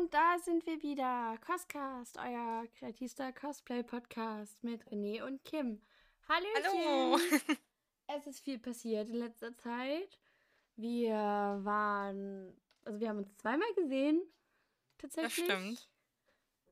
[0.00, 1.36] Und da sind wir wieder.
[1.44, 5.82] Coscast, euer kreativster Cosplay-Podcast mit René und Kim.
[6.26, 6.64] Hallöchen!
[6.64, 7.18] Hallo!
[8.06, 10.18] Es ist viel passiert in letzter Zeit.
[10.76, 14.22] Wir waren, also wir haben uns zweimal gesehen.
[14.96, 15.44] Das Tatsächlich.
[15.44, 15.90] stimmt.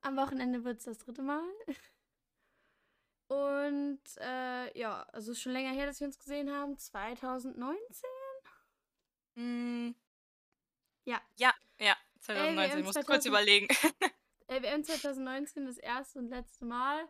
[0.01, 1.45] Am Wochenende wird es das dritte Mal.
[3.29, 6.79] Und äh, ja, also ist schon länger her, dass wir uns gesehen haben.
[6.79, 8.09] 2019?
[9.35, 9.95] Hm,
[11.05, 11.21] Ja.
[11.37, 11.53] ja,
[12.35, 12.71] 2019.
[12.71, 13.69] haben Ich muss kurz 2000 überlegen.
[14.51, 17.07] Haben 2019 das erste und letzte Mal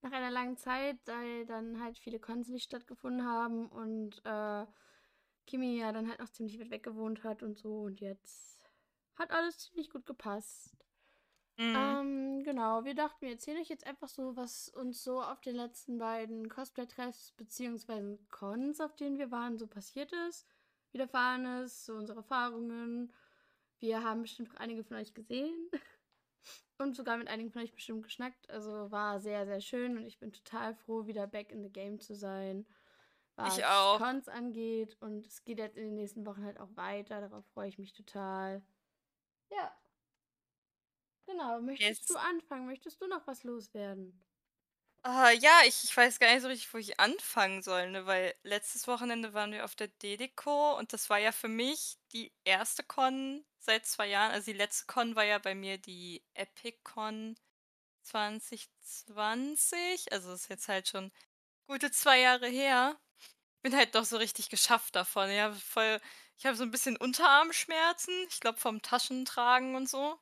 [0.00, 4.64] nach einer langen Zeit, da dann halt viele Cons nicht stattgefunden haben und äh,
[5.46, 8.60] Kimi ja dann halt noch ziemlich weit weg gewohnt hat und so und jetzt
[9.16, 10.76] hat alles ziemlich gut gepasst.
[11.56, 11.74] Mhm.
[11.76, 15.56] Ähm, genau, wir dachten, wir erzählen euch jetzt einfach so, was uns so auf den
[15.56, 20.46] letzten beiden Cosplay-Treffs beziehungsweise Cons, auf denen wir waren, so passiert ist,
[20.92, 23.12] widerfahren ist, so unsere Erfahrungen.
[23.80, 25.70] Wir haben bestimmt auch einige von euch gesehen
[26.78, 28.48] und sogar mit einigen von euch bestimmt geschnackt.
[28.50, 32.00] Also war sehr, sehr schön und ich bin total froh, wieder back in the game
[32.00, 32.66] zu sein,
[33.36, 33.98] was Ich auch.
[33.98, 34.96] Cons angeht.
[35.00, 37.20] Und es geht jetzt in den nächsten Wochen halt auch weiter.
[37.20, 38.62] Darauf freue ich mich total.
[39.50, 39.72] Ja.
[41.26, 41.60] Genau.
[41.60, 42.06] Möchtest Yes.
[42.08, 42.66] du anfangen?
[42.66, 44.24] Möchtest du noch was loswerden?
[45.10, 48.04] Ah, ja, ich, ich weiß gar nicht so richtig, wo ich anfangen soll, ne?
[48.04, 52.30] Weil letztes Wochenende waren wir auf der Dedeco und das war ja für mich die
[52.44, 54.32] erste Con seit zwei Jahren.
[54.32, 57.36] Also die letzte Con war ja bei mir die EpicCon
[58.02, 60.12] 2020.
[60.12, 61.10] Also das ist jetzt halt schon
[61.66, 62.98] gute zwei Jahre her.
[63.62, 65.30] Bin halt noch so richtig geschafft davon.
[65.30, 66.00] Ja, voll,
[66.38, 68.14] ich habe so ein bisschen Unterarmschmerzen.
[68.30, 70.20] Ich glaube vom Taschentragen und so.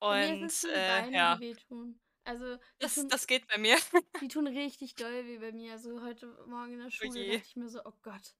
[0.00, 2.00] Und es die äh, Beine, ja, die wehtun.
[2.24, 3.76] Also, das, tun, das geht bei mir.
[4.20, 5.72] die tun richtig doll weh bei mir.
[5.72, 7.36] Also heute Morgen in der Oh Schule je.
[7.36, 8.34] dachte ich mir so, oh Gott,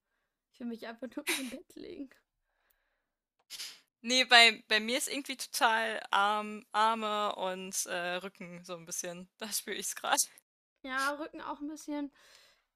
[0.52, 2.10] ich will mich einfach nur im Bett legen.
[4.04, 9.28] Nee, bei, bei mir ist irgendwie total Arm, Arme und äh, Rücken so ein bisschen.
[9.38, 10.22] Da spüre ich es gerade.
[10.84, 12.12] Ja, Rücken auch ein bisschen.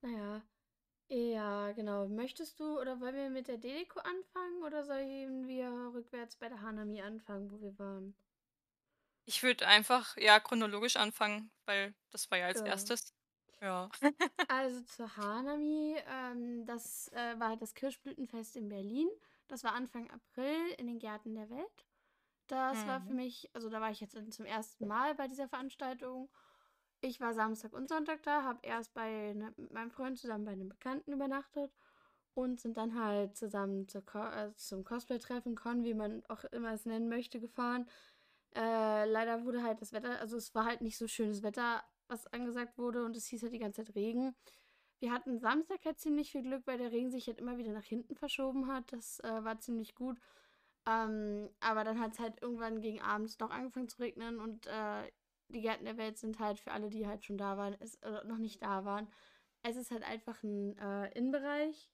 [0.03, 0.43] Naja.
[1.09, 2.09] Ja, genau.
[2.09, 6.63] Möchtest du oder wollen wir mit der Deko anfangen oder sollen wir rückwärts bei der
[6.63, 8.17] Hanami anfangen, wo wir waren?
[9.29, 12.63] Ich würde einfach, ja, chronologisch anfangen, weil das war ja als Ja.
[12.63, 13.13] erstes.
[13.61, 13.91] Ja.
[14.49, 19.09] Also zur Hanami, ähm, das äh, war das Kirschblütenfest in Berlin.
[19.49, 21.87] Das war Anfang April in den Gärten der Welt.
[22.49, 23.15] Das war für Mhm.
[23.15, 26.31] mich, also da war ich jetzt zum ersten Mal bei dieser Veranstaltung.
[27.01, 30.53] Ich war Samstag und Sonntag da, habe erst bei ne, mit meinem Freund zusammen bei
[30.53, 31.73] einem Bekannten übernachtet
[32.35, 36.73] und sind dann halt zusammen zur Co äh, zum Cosplay-Treffen, Con, wie man auch immer
[36.73, 37.89] es nennen möchte, gefahren.
[38.57, 42.27] Äh, leider wurde halt das Wetter, also es war halt nicht so schönes Wetter, was
[42.29, 44.35] angesagt wurde und es hieß halt die ganze Zeit Regen.
[44.99, 47.85] Wir hatten Samstag halt ziemlich viel Glück, weil der Regen sich halt immer wieder nach
[47.85, 48.93] hinten verschoben hat.
[48.93, 50.19] Das äh, war ziemlich gut.
[50.87, 55.11] Ähm, aber dann hat es halt irgendwann gegen abends doch angefangen zu regnen und äh,
[55.49, 58.25] die Gärten der Welt sind halt für alle, die halt schon da waren, es, oder
[58.25, 59.09] noch nicht da waren.
[59.63, 61.91] Es ist halt einfach ein äh, Innenbereich.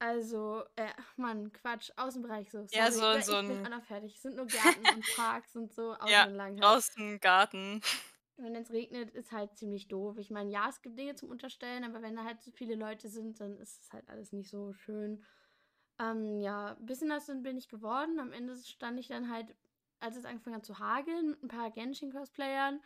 [0.00, 2.66] Also, äh, Mann, Quatsch, Außenbereich so.
[2.72, 4.14] Ja, Sorry, so, ich so bin ein, auch noch fertig.
[4.14, 6.60] Es sind nur Gärten und Parks und so, außen ja, halt.
[6.60, 7.82] draußen Garten.
[8.38, 10.16] Wenn es regnet, ist halt ziemlich doof.
[10.16, 13.10] Ich meine, ja, es gibt Dinge zum Unterstellen, aber wenn da halt so viele Leute
[13.10, 15.22] sind, dann ist es halt alles nicht so schön.
[15.98, 18.18] Ähm, ja, ein bisschen nass bin ich geworden.
[18.18, 19.54] Am Ende stand ich dann halt,
[19.98, 22.80] als es angefangen hat zu hageln, mit ein paar Genshin-Cosplayern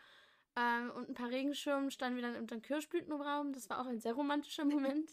[0.56, 3.52] ähm, und ein paar Regenschirmen, standen wir dann unter dem Kirschblütenraum.
[3.52, 5.08] Das war auch ein sehr romantischer Moment.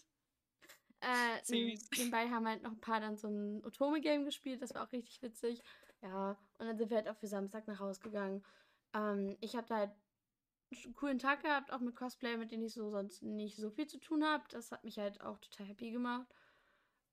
[1.01, 4.61] Äh, nebenbei haben halt noch ein paar dann so ein Otome-Game gespielt.
[4.61, 5.61] Das war auch richtig witzig.
[6.01, 8.43] Ja, und dann sind wir halt auch für Samstag nach Hause gegangen.
[8.93, 9.91] Ähm, ich habe da halt
[10.85, 13.87] einen coolen Tag gehabt, auch mit Cosplay, mit denen ich so sonst nicht so viel
[13.87, 14.43] zu tun habe.
[14.49, 16.27] Das hat mich halt auch total happy gemacht.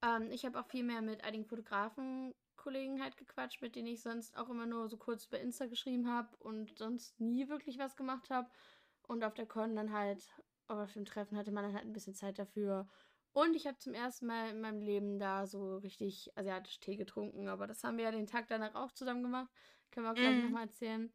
[0.01, 4.37] Ähm, ich habe auch viel mehr mit einigen Fotografen-Kollegen halt gequatscht, mit denen ich sonst
[4.37, 8.29] auch immer nur so kurz bei Insta geschrieben habe und sonst nie wirklich was gemacht
[8.29, 8.49] habe.
[9.07, 10.29] Und auf der Con dann halt,
[10.67, 12.87] oder auf dem Treffen hatte man dann halt ein bisschen Zeit dafür.
[13.33, 17.47] Und ich habe zum ersten Mal in meinem Leben da so richtig asiatisch Tee getrunken.
[17.47, 19.49] Aber das haben wir ja den Tag danach auch zusammen gemacht.
[19.91, 20.43] Können wir auch gleich Mhm.
[20.45, 21.13] nochmal erzählen.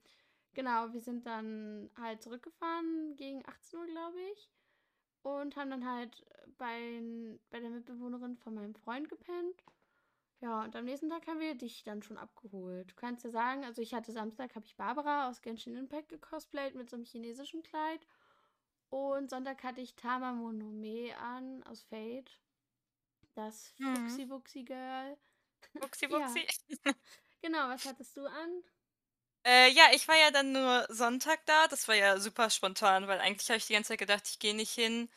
[0.55, 4.51] Genau, wir sind dann halt zurückgefahren gegen 18 Uhr, glaube ich.
[5.23, 6.25] Und haben dann halt
[6.59, 7.03] bei,
[7.51, 9.65] bei der Mitbewohnerin von meinem Freund gepennt.
[10.41, 12.91] Ja, und am nächsten Tag haben wir dich dann schon abgeholt.
[12.91, 16.75] Du kannst ja sagen, also ich hatte Samstag, habe ich Barbara aus Genshin Impact gecosplayt
[16.75, 18.07] mit so einem chinesischen Kleid.
[18.95, 22.39] Und Sonntag hatte ich Tama Monome an aus Fate.
[23.35, 23.91] Das Mhm.
[23.91, 25.17] Fuchsi-Wuchsi-Girl.
[25.81, 26.47] Wuchsi, Ja, wuchsi.
[27.43, 28.63] genau, was hattest du an?
[29.47, 31.67] Äh, ja, ich war ja dann nur Sonntag da.
[31.69, 34.55] Das war ja super spontan, weil eigentlich habe ich die ganze Zeit gedacht, ich gehe
[34.55, 35.11] nicht hin.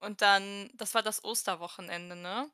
[0.00, 2.50] Und dann, das war das Osterwochenende, ne?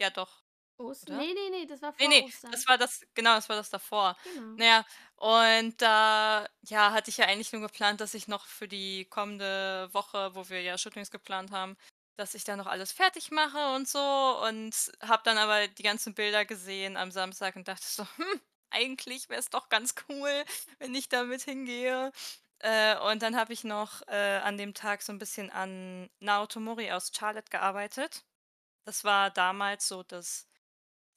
[0.00, 0.42] Ja, doch.
[0.78, 1.16] Ostern?
[1.18, 1.26] Oder?
[1.26, 2.48] Ne, ne, ne, das war Ne, vor ne, Ostern.
[2.50, 4.16] das war das genau, das war das davor.
[4.24, 4.58] Genau.
[4.58, 4.86] Na ja,
[5.16, 9.88] und da, ja, hatte ich ja eigentlich nur geplant, dass ich noch für die kommende
[9.94, 11.76] Woche, wo wir ja Shootings geplant haben,
[12.16, 16.14] dass ich da noch alles fertig mache und so und habe dann aber die ganzen
[16.14, 18.40] Bilder gesehen am Samstag und dachte so: „Hm,
[18.70, 20.44] eigentlich wäre es doch ganz cool,
[20.78, 22.12] wenn ich da mit hingehe.“
[22.60, 26.60] Äh, und dann habe ich noch, äh, an dem Tag so 'n bisschen an Naoto
[26.60, 28.24] Mori aus Charlotte gearbeitet.
[28.86, 30.48] Das war damals so das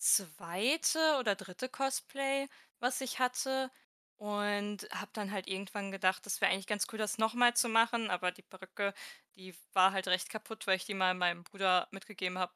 [0.02, 1.20] 2.
[1.20, 1.70] oder 3.
[1.70, 2.48] Cosplay,
[2.80, 3.72] was ich hatte
[4.18, 7.70] und habe dann halt irgendwann gedacht, das wäre eigentlich ganz cool, das noch mal zu
[7.70, 8.94] machen, aber die Perücke,
[9.36, 12.54] die war halt recht kaputt, weil ich die mal meinem Bruder mitgegeben habe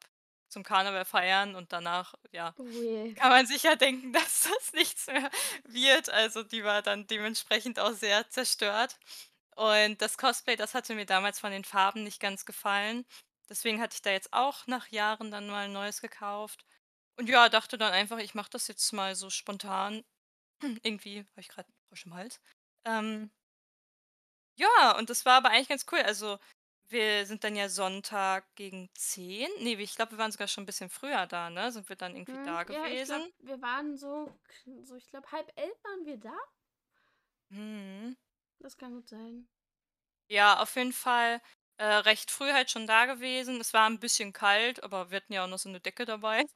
[0.48, 5.06] zum Karneval feiern und danach, ja, Oh kann man sich ja denken, dass das nichts
[5.06, 5.30] mehr
[5.64, 6.10] wird.
[6.10, 8.98] Also, die war dann dementsprechend auch sehr zerstört.
[9.56, 13.06] Und das Cosplay, das hatte mir damals von den Farben nicht ganz gefallen.
[13.48, 16.64] Deswegen hatte ich da jetzt auch nach Jahren dann mal 'n neues gekauft.
[17.18, 20.04] Und ja, dachte dann einfach, ich mache das jetzt mal so spontan.
[20.84, 22.40] Irgendwie habe ich grad 'n Frosch im Hals.
[22.84, 23.30] Ähm
[24.58, 26.00] ja, und das war aber eigentlich ganz cool.
[26.00, 26.38] Also,
[26.88, 30.66] wir sind dann ja Sonntag gegen 10 ne, ich glaube, wir waren sogar schon 'n
[30.66, 31.70] bisschen früher da, ne?
[31.72, 33.32] Sind wir dann irgendwie Mhm, da ja, ich glaube, gewesen?
[33.38, 34.40] wir waren so
[34.82, 36.36] so ich glaube, 10:30 waren wir da?
[37.50, 38.16] Mhm.
[38.60, 39.48] Das kann gut sein.
[40.30, 41.40] Ja, auf jeden Fall,
[41.76, 43.60] äh, recht früh halt schon da gewesen.
[43.60, 46.46] Es war 'n bisschen kalt, aber wir hatten ja auch noch so 'ne Decke dabei.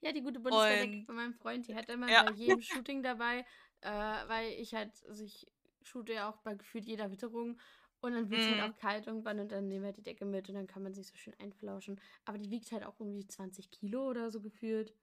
[0.00, 2.24] Ja, die gute Bundeswehrdecke Und von meinem Freund, die hat er immer ja.
[2.24, 3.44] bei jedem Shooting dabei,
[3.80, 5.46] äh, weil ich halt also, ich
[5.82, 7.58] shoote ja auch bei gefühlt jeder Witterung
[8.00, 8.72] und dann wird's halt Mhm.
[8.72, 10.94] auch kalt irgendwann und dann nehmen wir halt die Decke mit und dann kann man
[10.94, 12.00] sich so schön einflauschen.
[12.24, 14.94] Aber die wiegt halt auch irgendwie 20 Kilo oder so gefühlt.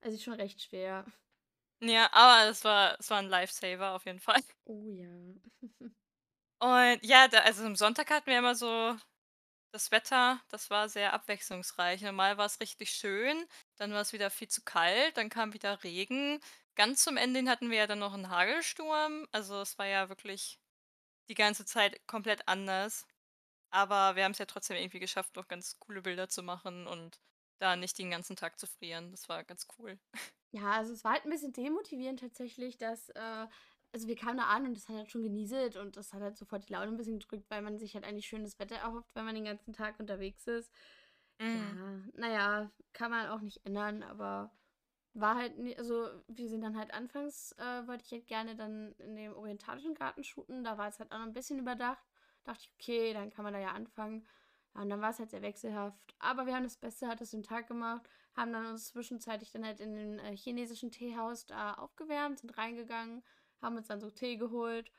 [0.00, 1.06] Also, ist schon recht schwer.
[1.80, 4.42] Ja, aber es war es war 'n Lifesaver auf jeden Fall.
[4.66, 5.08] Oh ja.
[6.60, 8.96] Und ja, da also, am Sonntag hatten wir immer so
[9.74, 12.02] das Wetter, das war sehr abwechslungsreich.
[12.12, 16.40] Mal war's richtig schön, dann war's wieder viel zu kalt, dann kam wieder Regen.
[16.76, 19.26] Ganz zum Ende hatten wir ja dann noch 'n Hagelsturm.
[19.32, 20.60] Also, es war ja wirklich
[21.28, 23.06] die ganze Zeit komplett anders.
[23.70, 27.20] Aber wir haben's ja trotzdem irgendwie geschafft, noch ganz coole Bilder zu machen und
[27.60, 29.12] da nicht den ganzen Tag zu frieren.
[29.12, 30.00] Das war ganz cool.
[30.52, 33.46] Ja, also, es war halt 'n bisschen demotivierend tatsächlich, dass, äh
[33.94, 36.36] also, wir kamen da an und es hat halt schon genieselt und das hat halt
[36.36, 39.24] sofort die Laune 'n bisschen gedrückt, weil man sich halt eigentlich schönes Wetter erhofft, wenn
[39.26, 40.72] man den ganzen Tag unterwegs ist.
[41.52, 41.76] Ja,
[42.14, 44.52] na ja, kann man auch nicht ändern, aber
[45.14, 48.92] war halt ne also, wir sind dann halt anfangs, äh, wollte ich halt gerne dann
[48.98, 50.64] in dem Orientalischen Garten shooten.
[50.64, 52.04] Da war es halt auch noch 'n bisschen überdacht.
[52.44, 54.26] Dachte ich: „Okay, dann kann man da ja anfangen.“
[54.74, 56.14] Ja, und dann war's halt sehr wechselhaft.
[56.18, 59.64] Aber wir haben das Beste halt aus dem Tag gemacht, haben dann uns zwischenzeitlich dann
[59.66, 63.22] halt in den, äh, chinesischen Teehaus da aufgewärmt, sind reingegangen,
[63.62, 64.90] haben uns dann so Tee geholt.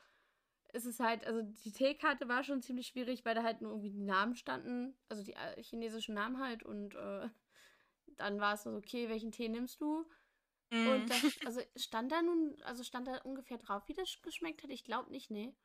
[0.68, 3.90] Es ist halt also, die Teekarte war schon ziemlich schwierig, weil da halt nur irgendwie
[3.92, 7.28] die Namen standen, also, die, äh, chinesischen Namen halt und, äh,
[8.08, 10.06] dann war's so: „Okay, welchen Tee nimmst du?“
[10.72, 11.02] Mhm.
[11.02, 14.62] Und das also, stand da nun also, stand da ungefähr drauf, wie das sch geschmeckt
[14.64, 14.70] hat?
[14.70, 15.56] Ich glaube nicht, ne?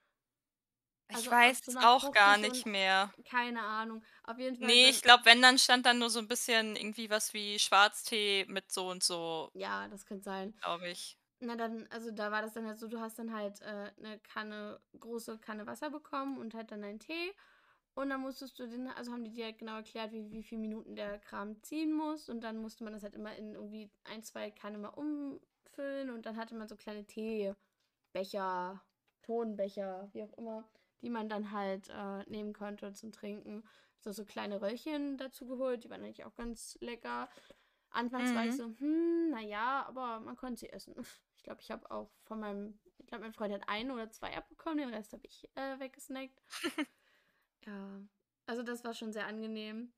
[1.10, 3.14] Ich Also, weiß ob so es auch gar fruchtig nicht und mehr.
[3.26, 4.04] keine Ahnung.
[4.24, 6.76] Auf jeden Fall Ne, dann ich glaube, wenn, dann stand da nur so 'n bisschen
[6.76, 10.62] irgendwie was wie Schwarztee mit so und so Ja, das könnte sein.
[10.62, 11.18] glaube ich.
[11.44, 14.20] Na dann also, da war das dann halt so, du hast dann halt, äh, 'ne
[14.20, 17.34] Kanne große Kanne Wasser bekommen und halt dann deinen Tee.
[17.96, 20.62] Und dann musstest du den also, haben die dir halt genau erklärt, wie wie viele
[20.62, 24.22] Minuten der Kram ziehen muss und dann musste man das halt immer in irgendwie 1,
[24.24, 28.84] 2 Kannen mal umfüllen und dann hatte man so kleine Teebecher,
[29.24, 30.70] Tonbecher, wie auch immer,
[31.02, 33.64] die man dann halt, äh, nehmen konnte zum Trinken.
[34.00, 37.30] So so kleine Röllchen dazu geholt, die waren eigentlich auch ganz lecker.
[37.92, 38.58] Anfangs war ich Mhm.
[38.58, 40.96] so: „Hm, na ja“, aber man konnte sie essen.
[41.42, 44.38] Ich glaube, ich habe auch von meinem ich glaube, mein Freund hat 1 oder 2
[44.38, 46.40] abbekommen, den Rest habe ich, äh, weggesnackt.
[47.66, 48.02] Ja,
[48.48, 49.94] also, das war schon sehr angenehm.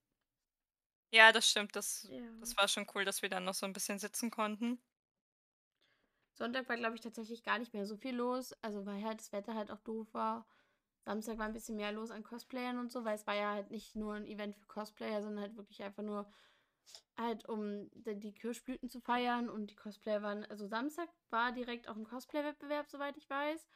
[1.16, 1.76] Ja, das stimmt.
[1.76, 2.34] Das Ja.
[2.40, 4.80] das war schon cool, dass wir dann noch so 'n bisschen sitzen konnten.
[6.38, 9.32] Sonntag war, glaube ich, tatsächlich gar nicht mehr so viel los, also, weil halt das
[9.32, 10.48] Wetter halt auch doof war.
[11.06, 13.70] Samstag war 'n bisschen mehr los an Cosplayern und so, weil es war ja halt
[13.72, 16.32] nicht nur 'n Event für Cosplayer, sondern halt wirklich einfach nur
[17.18, 21.96] halt, um die Kirschblüten zu feiern und die Cosplayer waren also, Samstag war direkt auch
[21.98, 23.68] 'n Cosplay-Wettbewerb, soweit ich weiß.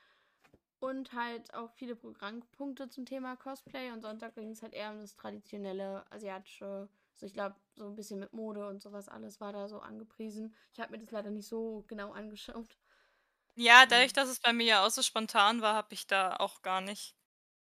[0.80, 5.16] Und halt auch viele Programmpunkte zum Thema Cosplay und Sonntag ging's halt eher um das
[5.16, 9.54] traditionelle asiatische also, ich glaube, so 'n bisschen mit Mode und so was alles war
[9.54, 10.56] da so angepriesen.
[10.74, 12.78] Ich habe mir das leider nicht so genau angeschaut.
[13.60, 13.88] Ja.
[13.88, 16.80] dadurch, dass es bei mir ja auch so spontan war, habe ich da auch gar
[16.80, 17.16] nicht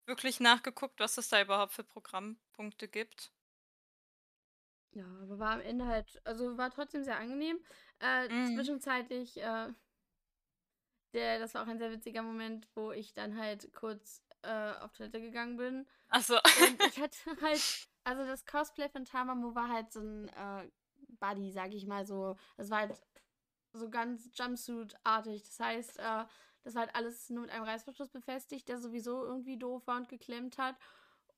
[0.06, 3.30] wirklich nachgeguckt, was es da überhaupt für Programmpunkte gibt.
[4.94, 7.58] Ja, aber war am Ende halt also, war trotzdem sehr angenehm.
[8.00, 8.52] Äh, Mhm.
[8.54, 9.72] zwischenzeitlich, äh
[11.14, 14.92] der das war auch ein sehr witziger Moment, wo ich dann halt kurz, äh, auf
[14.92, 15.86] Toilette gegangen bin.
[16.08, 16.38] Ach so.
[16.54, 17.62] Und ich hatte halt
[18.04, 20.70] also, das Cosplay von Tamamo war halt so 'n, äh,
[21.20, 22.36] Buddy, sag ich mal so.
[22.56, 23.00] Das war halt
[23.72, 25.44] so ganz Jumpsuit-artig.
[25.44, 26.24] Das heißt, äh,
[26.64, 30.08] das war halt alles nur mit einem Reißverschluss befestigt, der sowieso irgendwie doof war und
[30.08, 30.76] geklemmt hat.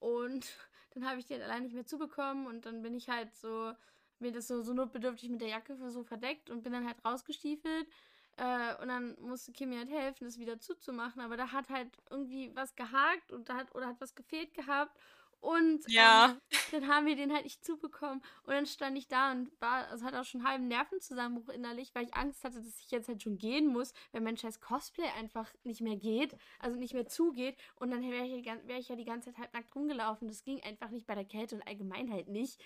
[0.01, 0.47] Und
[0.95, 3.73] dann habe ich den allein nicht mehr zubekommen und dann bin ich halt so,
[4.19, 7.89] mir das so, so notbedürftig mit der Jacke so verdeckt und bin dann halt rausgestiefelt.
[8.37, 11.21] Äh, und dann musste Kim mir halt helfen, das wieder zuzumachen.
[11.23, 14.99] Aber da hat halt irgendwie was gehakt und da hat, oder hat was gefehlt gehabt.
[15.45, 16.31] Und Ja.
[16.31, 18.23] ähm, dann haben wir den halt nicht zubekommen.
[18.45, 21.95] Und dann stand ich da und war, also hatte auch schon einen halben Nervenzusammenbruch innerlich,
[21.95, 25.07] weil ich Angst hatte, dass ich jetzt halt schon gehen muss, weil mein scheiß Cosplay
[25.19, 27.59] einfach nicht mehr geht, also nicht mehr zugeht.
[27.77, 30.29] Und dann wäre ich, ja die gan- wär ich ja die ganze Zeit halbnackt rumgelaufen.
[30.29, 32.59] Das ging einfach nicht bei der Kälte und allgemein halt nicht.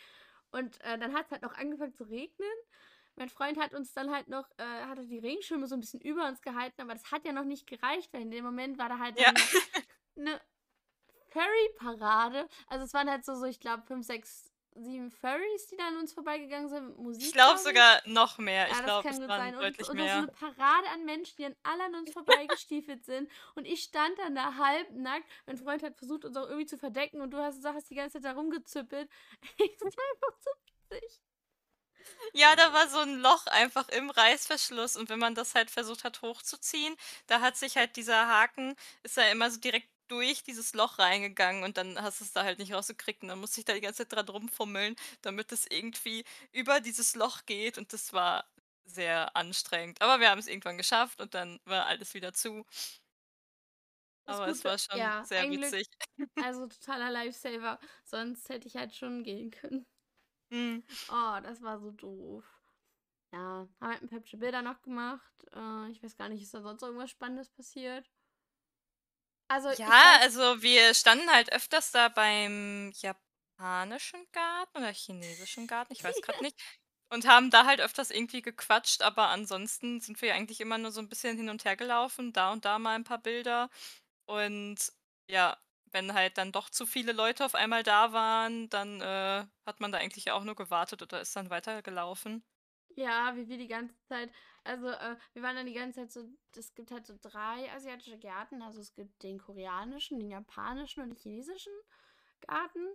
[0.53, 2.49] Und äh, dann hat es halt noch angefangen zu regnen.
[3.17, 6.29] Mein Freund hat uns dann halt noch, äh, hatte die Regenschirme so ein bisschen über
[6.29, 8.99] uns gehalten, aber das hat ja noch nicht gereicht, weil in dem Moment war da
[9.01, 9.33] halt Ja.
[10.17, 10.41] eine
[11.31, 12.49] Furry-Parade.
[12.69, 15.97] Also es waren halt so, so ich glaube, fünf, sechs, sieben Furries, die da an
[15.97, 17.23] uns vorbeigegangen sind Musik.
[17.25, 18.69] Ich glaube glaub sogar noch mehr.
[18.69, 19.55] Ja, Ich das glaube, kann es gut waren sein.
[19.57, 20.17] Und, deutlich und ist mehr.
[20.17, 23.31] eine Parade an Menschen, die an alle an uns vorbeigestiefelt sind.
[23.55, 25.27] Und ich stand dann da halbnackt.
[25.47, 27.21] Mein Freund hat versucht, uns auch irgendwie zu verdecken.
[27.21, 29.09] Und du hast, hast die ganze Zeit da rumgezüppelt.
[29.59, 30.51] Ich bin einfach zu
[30.91, 31.21] witzig.
[32.33, 36.05] Ja, da war so ein Loch einfach im Reißverschluss und wenn man das halt versucht
[36.05, 40.75] hat hochzuziehen, da hat sich halt dieser Haken ist da immer so direkt durch dieses
[40.75, 43.65] Loch reingegangen und dann hast du es da halt nicht rausgekriegt und dann musste ich
[43.67, 48.13] da die ganze Zeit dran rumfummeln, damit es irgendwie über dieses Loch geht und das
[48.13, 48.47] war
[48.85, 50.01] sehr anstrengend.
[50.03, 52.65] Aber wir haben es irgendwann geschafft und dann war alles wieder zu.
[54.27, 55.63] Das Aber es Gute- war schon ja, sehr Glück.
[55.63, 55.87] witzig.
[56.39, 57.79] Also totaler Lifesaver.
[58.05, 59.87] Sonst hätte ich halt schon gehen können.
[60.51, 60.83] Mhm.
[61.09, 62.45] Oh, das war so doof.
[63.33, 65.35] Ja, haben halt ein paar hübsche Bilder noch gemacht.
[65.55, 68.11] Äh, ich weiß gar nicht, ist da sonst irgendwas Spannendes passiert?
[69.49, 75.93] Also, Ja, weiß, also wir standen halt öfters da beim japanischen Garten oder chinesischen Garten,
[75.93, 76.59] ich weiß gerade nicht.
[77.11, 81.01] Und haben da halt öfters irgendwie gequatscht, aber ansonsten sind wir eigentlich immer nur so
[81.01, 83.71] ein bisschen hin und her gelaufen, da und da mal ein paar Bilder.
[84.27, 84.77] Und
[85.31, 85.57] ja,
[85.93, 89.93] wenn halt dann doch zu viele Leute auf einmal da waren, dann äh, hat man
[89.93, 92.45] da eigentlich auch nur gewartet oder ist dann weitergelaufen.
[92.97, 94.31] Ja, wie wir die ganze Zeit,
[94.65, 98.19] also äh, wir waren dann die ganze Zeit so, es gibt halt so drei asiatische
[98.19, 101.73] Gärten, also es gibt den koreanischen, den japanischen und den chinesischen
[102.41, 102.87] Garten.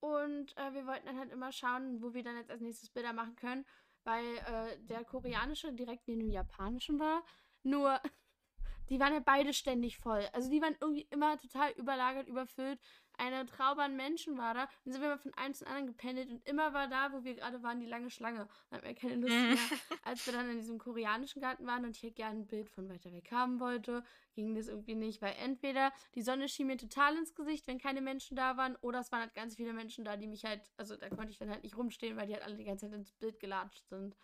[0.00, 3.12] Und äh, wir wollten dann halt immer schauen, wo wir dann jetzt als nächstes Bilder
[3.12, 3.66] machen können,
[4.04, 7.22] weil äh, der koreanische direkt neben dem japanischen war.
[7.62, 8.00] Nur,
[8.88, 10.26] die waren ja beide ständig voll.
[10.32, 12.80] Also die waren irgendwie immer total überlagert, überfüllt.
[13.20, 14.68] Eine Traube an Menschen war da.
[14.84, 17.34] Dann sind wir mal von einem zum anderen gependelt und immer war da, wo wir
[17.34, 18.48] gerade waren, die lange Schlange.
[18.70, 19.52] Dann hatten wir keine Lust Mhm.
[19.52, 19.70] mehr.
[20.04, 22.88] Als wir dann in diesem koreanischen Garten waren und ich halt gerne ein Bild von
[22.88, 24.02] weiter weg haben wollte,
[24.34, 28.00] ging das irgendwie nicht, weil entweder die Sonne schien mir total ins Gesicht, wenn keine
[28.00, 30.96] Menschen da waren, oder es waren halt ganz viele Menschen da, die mich halt, also
[30.96, 33.12] da konnte ich dann halt nicht rumstehen, weil die halt alle die ganze Zeit ins
[33.12, 34.16] Bild gelatscht sind.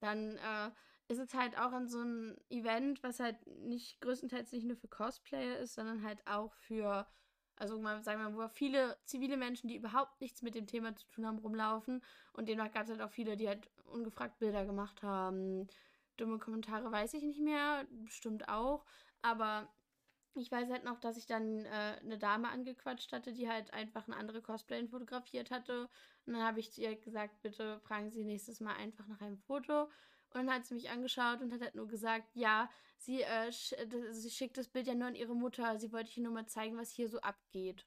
[0.00, 0.70] Dann äh,
[1.08, 4.88] ist es halt auch an so ein Event, was halt nicht größtenteils nicht nur für
[4.88, 7.06] Cosplayer ist, sondern halt auch für,
[7.60, 10.96] also mal sagen wir mal, wo viele zivile Menschen, die überhaupt nichts mit dem Thema
[10.96, 12.02] zu tun haben, rumlaufen.
[12.32, 15.68] Und demnach gab es halt auch viele, die halt ungefragt Bilder gemacht haben.
[16.16, 18.84] Dumme Kommentare weiß ich nicht mehr, bestimmt auch.
[19.22, 19.68] Aber
[20.34, 24.06] ich weiß halt noch, dass ich dann äh, eine Dame angequatscht hatte, die halt einfach
[24.06, 25.88] eine andere Cosplayerin fotografiert hatte.
[26.24, 29.38] Und dann habe ich zu ihr gesagt, bitte fragen Sie nächstes Mal einfach nach einem
[29.38, 29.90] Foto.
[30.32, 33.70] Und dann hat sie mich angeschaut und hat halt nur gesagt, ja, sie, äh, sch
[33.84, 35.78] d- sie schickt das Bild ja nur an ihre Mutter.
[35.78, 37.86] Sie wollte ihr nur mal zeigen, was hier so abgeht.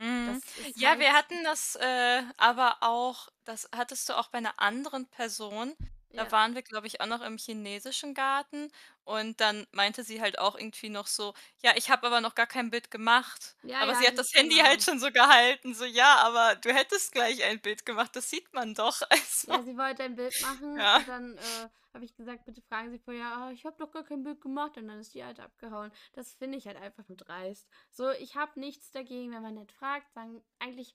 [0.00, 0.40] Mhm.
[0.76, 5.06] Ja, wir halt, hatten das äh, aber auch, das hattest du auch bei einer anderen
[5.08, 5.74] Person.
[6.14, 8.70] Da ja, waren wir, glaube ich, auch noch im chinesischen Garten
[9.04, 12.46] und dann meinte sie halt auch irgendwie noch so, ja, ich habe aber noch gar
[12.48, 13.56] kein Bild gemacht.
[13.62, 14.64] ja, Aber ja, sie hat die- das Handy genau.
[14.64, 18.52] halt schon so gehalten, so, ja, aber du hättest gleich ein Bild gemacht, das sieht
[18.52, 19.00] man doch.
[19.10, 20.98] Also, Ja, sie wollte ein Bild machen ja.
[20.98, 24.04] und dann äh, habe ich gesagt, bitte fragen Sie vorher, ah, ich habe doch gar
[24.04, 25.90] kein Bild gemacht und dann ist die Alte abgehauen.
[26.12, 27.66] Das finde ich halt einfach nur dreist.
[27.90, 30.94] So, ich habe nichts dagegen, wenn man nicht fragt, sagen eigentlich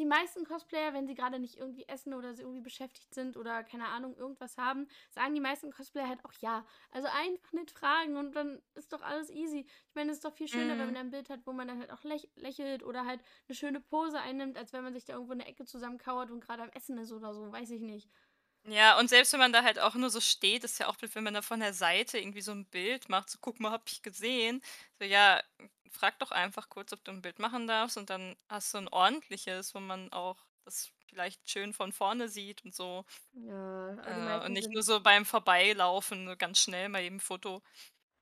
[0.00, 3.62] die meisten Cosplayer, wenn sie gerade nicht irgendwie essen oder sie irgendwie beschäftigt sind oder
[3.64, 6.66] keine Ahnung, irgendwas haben, sagen die meisten Cosplayer halt auch ja.
[6.90, 9.66] Also einfach nicht fragen und dann ist doch alles easy.
[9.88, 10.92] Ich meine, es ist doch viel schöner, wenn Mhm.
[10.92, 13.80] man ein Bild hat, wo man dann halt auch läch lächelt oder halt eine schöne
[13.80, 16.70] Pose einnimmt, als wenn man sich da irgendwo in der Ecke zusammenkauert und gerade am
[16.70, 18.10] Essen ist oder so, weiß ich nicht.
[18.64, 21.14] Ja, und selbst wenn man da halt auch nur so steht, ist ja auch blöd,
[21.14, 23.88] wenn man da von der Seite irgendwie so ein Bild macht, so guck mal, hab
[23.88, 24.62] ich gesehen.
[24.98, 25.42] So, ja,
[25.90, 28.88] frag doch einfach kurz, ob du ein Bild machen darfst und dann hast du ein
[28.88, 33.04] ordentliches, wo man auch das vielleicht schön von vorne sieht und so.
[33.32, 36.88] Ja, aber die Äh, und meisten nicht sind nur so beim Vorbeilaufen, so ganz schnell
[36.88, 37.62] mal eben Foto.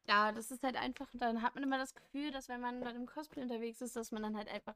[0.08, 2.96] Ja, das ist halt einfach, dann hat man immer das Gefühl, dass wenn man dann
[2.96, 4.74] im Cosplay unterwegs ist, dass man dann halt einfach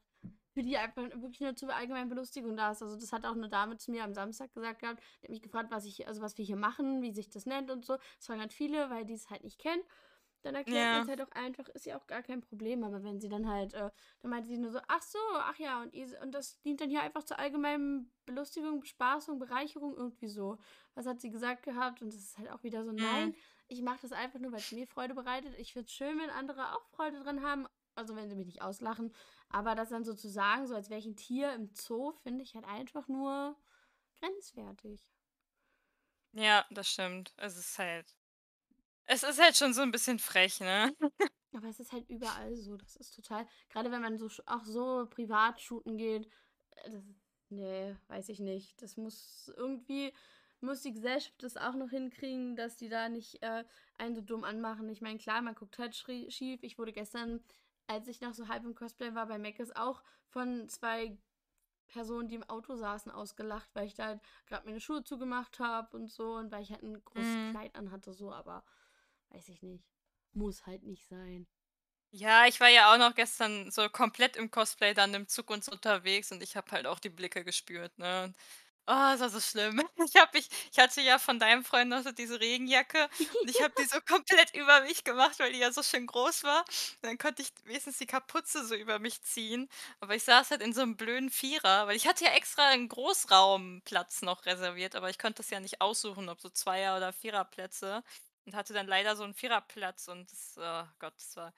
[0.53, 2.81] für die einfach wirklich nur zur allgemeinen Belustigung da ist.
[2.83, 5.41] Also das hat auch eine Dame zu mir am Samstag gesagt gehabt, die hat mich
[5.41, 7.97] gefragt, was ich, also was wir hier machen, wie sich das nennt und so.
[8.17, 9.81] Das fragen halt viele, weil die es halt nicht kennen.
[10.43, 10.91] Dann erklärt Ja.
[10.91, 12.83] man es halt auch einfach, ist ja auch gar kein Problem.
[12.83, 13.89] Aber wenn sie dann halt, äh,
[14.21, 17.01] dann meinte sie nur so, ach so, ach ja, und, und das dient dann hier
[17.01, 20.57] einfach zur allgemeinen Belustigung, Bespaßung, Bereicherung, irgendwie so.
[20.95, 22.01] Was hat sie gesagt gehabt?
[22.01, 23.31] Und das ist halt auch wieder so, Mhm.
[23.31, 23.35] nein,
[23.69, 25.55] ich mache das einfach nur, weil es mir Freude bereitet.
[25.57, 27.65] Ich finde es schön, wenn andere auch Freude dran haben.
[27.95, 29.13] Also wenn sie mich nicht auslachen.
[29.53, 32.65] Aber das dann sozusagen, so als wäre ich ein Tier im Zoo, finde ich halt
[32.65, 33.55] einfach nur
[34.19, 35.05] grenzwertig.
[36.33, 37.33] Ja, das stimmt.
[37.37, 38.05] Es ist halt
[39.05, 40.95] es ist halt schon so ein bisschen frech, ne?
[41.53, 42.77] Aber es ist halt überall so.
[42.77, 43.47] Das ist total.
[43.69, 46.27] Gerade wenn man so auch so privat shooten geht.
[46.83, 47.03] äh, Das,
[47.49, 48.81] nee, weiß ich nicht.
[48.81, 50.13] Das muss irgendwie.
[50.61, 53.65] Muss die Gesellschaft das auch noch hinkriegen, dass die da nicht äh,
[53.97, 54.87] einen so dumm anmachen.
[54.89, 56.63] Ich meine, klar, man guckt halt schief.
[56.63, 57.43] Ich wurde gestern,
[57.87, 61.17] als ich noch so halb im Cosplay war, bei Meckes auch von zwei
[61.87, 65.95] Personen, die im Auto saßen, ausgelacht, weil ich da halt gerade meine Schuhe zugemacht habe
[65.97, 67.51] und so und weil ich halt ein großes Mhm.
[67.51, 68.63] Kleid anhatte, so, aber
[69.29, 69.85] weiß ich nicht.
[70.33, 71.47] Muss halt nicht sein.
[72.15, 75.63] Ja, ich war ja auch noch gestern so komplett im Cosplay dann im Zug und
[75.63, 78.33] so unterwegs und ich habe halt auch die Blicke gespürt, ne?
[78.85, 79.81] Und, oh, es war so schlimm.
[80.05, 83.09] Ich habe mich ich hatte ja von deinem Freund noch so diese Regenjacke
[83.41, 86.43] und ich habe die so komplett über mich gemacht, weil die ja so schön groß
[86.43, 86.65] war.
[87.01, 89.69] Dann konnte ich wenigstens die Kapuze so über mich ziehen,
[90.01, 92.89] aber ich saß halt in so einem blöden Vierer, weil ich hatte ja extra einen
[92.89, 98.03] Großraumplatz noch reserviert, aber ich konnte das ja nicht aussuchen, ob so Zweier oder Viererplätze
[98.45, 101.53] und hatte dann leider so einen Viererplatz und das, oh Gott, das war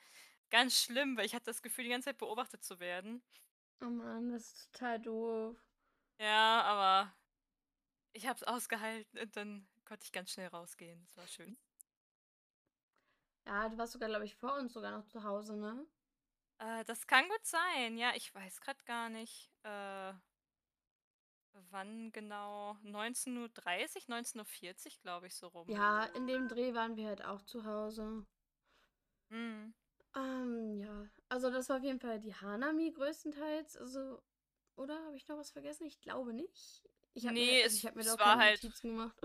[0.51, 3.21] Ganz schlimm, weil ich hatte das Gefühl, die ganze Zeit beobachtet zu werden.
[3.81, 5.55] Oh Mann, das ist total doof.
[6.19, 7.13] Ja, aber
[8.13, 11.01] ich habe es ausgehalten und dann konnte ich ganz schnell rausgehen.
[11.05, 11.57] Das war schön.
[13.47, 15.85] Ja, du warst sogar, glaube ich, vor uns sogar noch zu Hause, ne?
[16.59, 17.97] Äh, das kann gut sein.
[17.97, 20.13] Ja, ich weiß gerade gar nicht, äh,
[21.71, 22.77] wann genau.
[22.83, 25.67] 19:30 Uhr, 19:40 Uhr, glaube ich, so rum.
[25.67, 28.25] Ja, in dem Dreh waren wir halt auch zu Hause.
[29.29, 29.73] Mhm.
[30.15, 31.07] Ähm, ja.
[31.29, 33.77] Also das war auf jeden Fall die Hanami größtenteils.
[33.77, 34.21] Also,
[34.75, 35.85] oder habe ich noch was vergessen?
[35.85, 36.83] Ich glaube nicht.
[37.13, 39.15] Ich habe Nee, mir, also ich hab mir da auch keine halt- Notizen gemacht.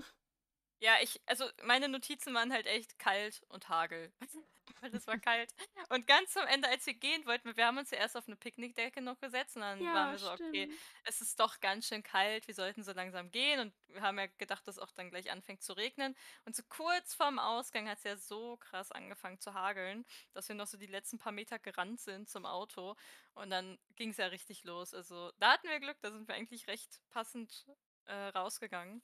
[0.82, 4.12] Ja, ich, also meine Notizen waren halt echt kalt und Hagel.
[4.80, 5.52] Weil es war kalt.
[5.90, 8.36] Und ganz am Ende, als wir gehen wollten, wir haben uns ja erst auf eine
[8.36, 10.80] Picknickdecke noch gesetzt und dann waren Ja, wir so, okay, stimmt.
[11.04, 14.26] es ist doch ganz schön kalt, wir sollten so langsam gehen und wir haben ja
[14.38, 16.16] gedacht, dass auch dann gleich anfängt zu regnen.
[16.46, 20.54] Und so kurz vorm Ausgang hat es ja so krass angefangen zu hageln, dass wir
[20.54, 22.96] noch so die letzten paar Meter gerannt sind zum Auto
[23.34, 24.94] und dann ging es ja richtig los.
[24.94, 27.66] Also da hatten wir Glück, da sind wir eigentlich recht passend
[28.06, 29.02] äh, rausgegangen.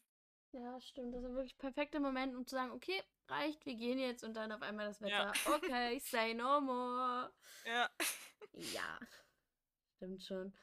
[0.57, 1.14] Ja, stimmt.
[1.14, 4.53] Das war wirklich perfekter Moment, um zu sagen, okay, reicht, wir gehen jetzt und dann
[4.53, 5.07] auf einmal das Ja.
[5.07, 5.33] Wetter.
[5.57, 7.31] Okay, say no more.
[7.64, 7.90] Ja.
[8.53, 8.99] Ja,
[9.97, 10.55] stimmt schon.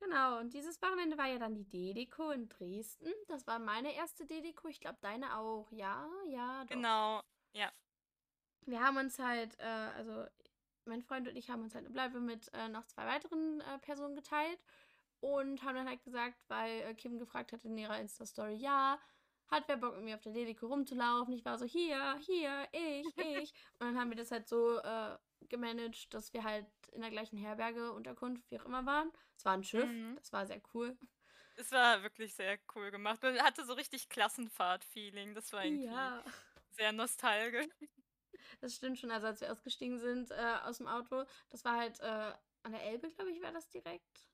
[0.00, 3.12] Genau, und dieses Wochenende war ja dann die D-Deko in Dresden.
[3.28, 4.68] Das war meine erste D-Deko.
[4.68, 5.70] Ich glaube, deine auch.
[5.70, 6.74] Ja, ja, doch.
[6.74, 7.22] Genau.
[7.52, 7.70] Ja.
[8.66, 10.26] Wir haben uns halt, äh, also
[10.86, 13.78] mein Freund und ich haben uns halt eine Bleibe mit äh, noch zwei weiteren äh,
[13.78, 14.58] Personen geteilt
[15.24, 19.00] und haben dann halt gesagt, weil äh, Kim gefragt hat in ihrer Insta-Story, ja,
[19.48, 21.32] hat wer Bock mit mir auf der Deko rumzulaufen?
[21.32, 23.54] Ich war so, hier, hier, ich, ich.
[23.78, 25.16] und dann haben wir das halt so äh,
[25.48, 29.10] gemanagt, dass wir halt in der gleichen Herberge, Unterkunft, wie auch immer waren.
[29.36, 30.16] Es war ein Schiff, Mhm.
[30.16, 30.96] das war sehr cool.
[31.56, 33.22] Es war wirklich sehr cool gemacht.
[33.22, 35.34] Man hatte so richtig Klassenfahrt-Feeling.
[35.34, 36.22] Das war irgendwie Ja.
[36.70, 37.68] sehr nostalgisch.
[38.60, 39.10] Das stimmt schon.
[39.10, 42.32] Also als wir ausgestiegen sind äh, aus dem Auto, das war halt äh,
[42.64, 44.28] an der Elbe, glaube ich, war das direkt.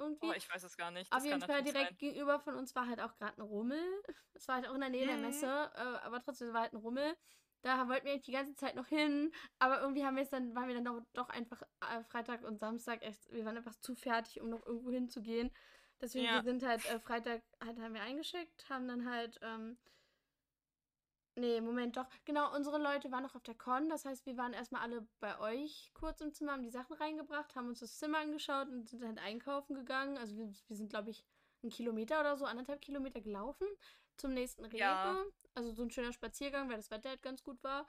[0.00, 0.28] Irgendwie.
[0.28, 1.12] Oh, ich weiß es gar nicht.
[1.12, 3.80] Auf Das jeden kann Fall direkt gegenüber von uns war halt auch gerade ein Rummel.
[4.34, 5.22] Es war halt auch in der Nähe der Mhm.
[5.22, 7.14] Messe, äh, aber trotzdem war halt ein Rummel.
[7.62, 10.66] Da wollten wir die ganze Zeit noch hin, aber irgendwie haben wir es dann, waren
[10.68, 14.40] wir dann doch, doch einfach äh, Freitag und Samstag echt, wir waren einfach zu fertig,
[14.40, 15.50] um noch irgendwo hinzugehen.
[16.00, 16.36] Deswegen, Ja.
[16.36, 19.76] wir sind halt äh, Freitag, halt haben wir eingeschickt, haben dann halt, ähm,
[21.36, 24.52] nee, Moment, doch, genau, unsere Leute waren noch auf der Con, das heißt, wir waren
[24.52, 28.18] erstmal alle bei euch kurz im Zimmer, haben die Sachen reingebracht, haben uns das Zimmer
[28.18, 30.18] angeschaut und sind halt einkaufen gegangen.
[30.18, 31.24] Also wir, wir sind, glaube ich,
[31.62, 33.66] einen Kilometer oder so, anderthalb Kilometer gelaufen
[34.16, 34.78] zum nächsten Rewe.
[34.78, 35.24] Ja.
[35.54, 37.86] Also so ein schöner Spaziergang, weil das Wetter halt ganz gut war.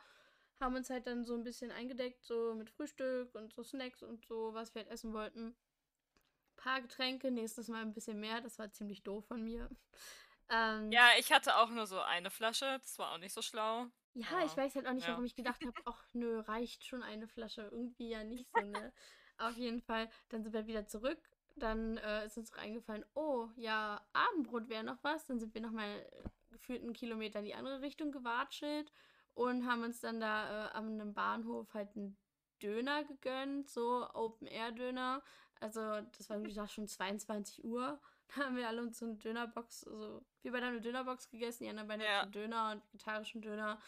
[0.59, 4.25] Haben uns halt dann so ein bisschen eingedeckt, so mit Frühstück und so Snacks und
[4.25, 5.55] so, was wir halt essen wollten.
[6.55, 8.41] paar Getränke, nächstes Mal ein bisschen mehr.
[8.41, 9.69] Das war ziemlich doof von mir.
[10.49, 12.79] Ähm, Ja, ich hatte auch nur so eine Flasche.
[12.81, 13.87] Das war auch nicht so schlau.
[14.13, 14.45] Ja, Ja.
[14.45, 15.11] ich weiß halt auch nicht, Ja.
[15.13, 17.61] warum ich gedacht habe, ach nö, reicht schon eine Flasche.
[17.71, 18.91] Irgendwie ja nicht so, ne?
[19.37, 21.19] Auf jeden Fall, dann sind wir wieder zurück.
[21.55, 25.25] Dann äh, ist uns eingefallen, oh, ja, Abendbrot wäre noch was.
[25.25, 26.05] Dann sind wir nochmal
[26.49, 28.91] gefühlt einen Kilometer in die andere Richtung gewatschelt
[29.33, 32.17] und haben uns dann da äh, an einem Bahnhof halt einen
[32.61, 35.23] Döner gegönnt, so Open-Air-Döner.
[35.59, 35.79] Also,
[36.17, 37.99] das war irgendwie schon 22 Uhr.
[38.35, 41.69] Haben wir alle uns so eine Dönerbox, also wir beide haben eine Dönerbox gegessen, die
[41.69, 42.21] anderen beiden Ja.
[42.21, 43.79] hatten Döner und vegetarischen Döner.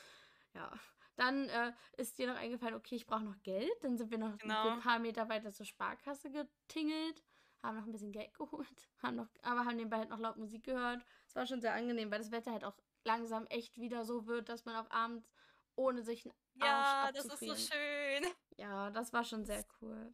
[0.53, 0.71] Ja.
[1.15, 3.71] Dann äh, ist dir noch eingefallen, okay, ich brauche noch Geld.
[3.81, 4.69] Dann sind wir noch Genau.
[4.69, 7.23] ein paar Meter weiter zur Sparkasse getingelt,
[7.61, 10.63] haben noch ein bisschen Geld geholt, haben noch, aber haben nebenbei halt noch laut Musik
[10.63, 11.05] gehört.
[11.27, 12.75] Es war schon sehr angenehm, weil das Wetter halt auch
[13.05, 15.29] langsam echt wieder so wird, dass man auch abends
[15.75, 18.25] ohne sich einen Ja, Arsch das ist so schön.
[18.57, 20.13] Ja, das war schon sehr cool.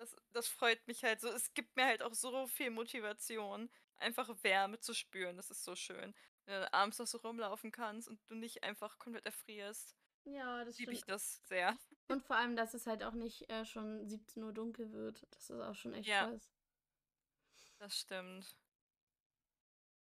[0.00, 1.28] Das das freut mich halt so.
[1.28, 5.36] Es gibt mir halt auch so viel Motivation, einfach Wärme zu spüren.
[5.36, 6.14] Das ist so schön.
[6.46, 10.78] Wenn du abends noch so rumlaufen kannst und du nicht einfach komplett erfrierst, Ja, das
[10.78, 11.76] liebe ich das sehr.
[12.08, 15.26] Und vor allem, dass es halt auch nicht äh, schon 17 Uhr dunkel wird.
[15.30, 16.30] Das ist auch schon echt Ja.
[16.32, 16.50] was.
[17.78, 18.54] Das stimmt.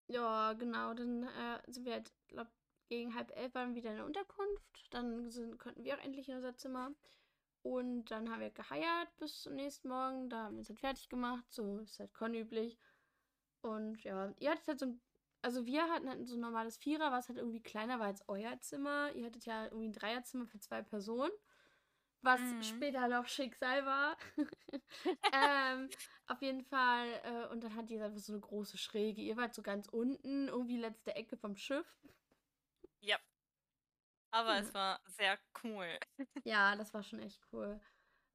[0.08, 0.94] Ja, genau.
[0.94, 2.48] Dann äh, sind wir halt, glaub,
[2.90, 4.88] gegen halb elf waren wieder in der Unterkunft.
[4.92, 6.92] Dann sind, konnten wir auch endlich in unser Zimmer.
[7.66, 10.30] Und dann haben wir geheiert bis zum nächsten Morgen.
[10.30, 11.44] Da haben wir uns halt fertig gemacht.
[11.50, 12.78] So ist halt konüblich.
[13.62, 15.02] Und ja, ihr hattet halt so ein.
[15.42, 18.60] Also wir hatten halt so ein normales Vierer, was halt irgendwie kleiner war als euer
[18.62, 19.12] Zimmer.
[19.16, 21.32] Ihr hattet ja irgendwie ein Dreierzimmer für zwei Personen.
[22.22, 22.62] Was Mhm.
[22.62, 24.16] später noch Schicksal war.
[25.34, 25.90] ähm,
[26.28, 27.08] auf jeden Fall.
[27.24, 29.24] Äh, und dann hat ihr einfach so eine große Schräge.
[29.24, 31.98] Ihr wart so ganz unten, irgendwie letzte Ecke vom Schiff.
[34.36, 35.88] Aber es war sehr cool.
[36.44, 37.80] Ja, das war schon echt cool.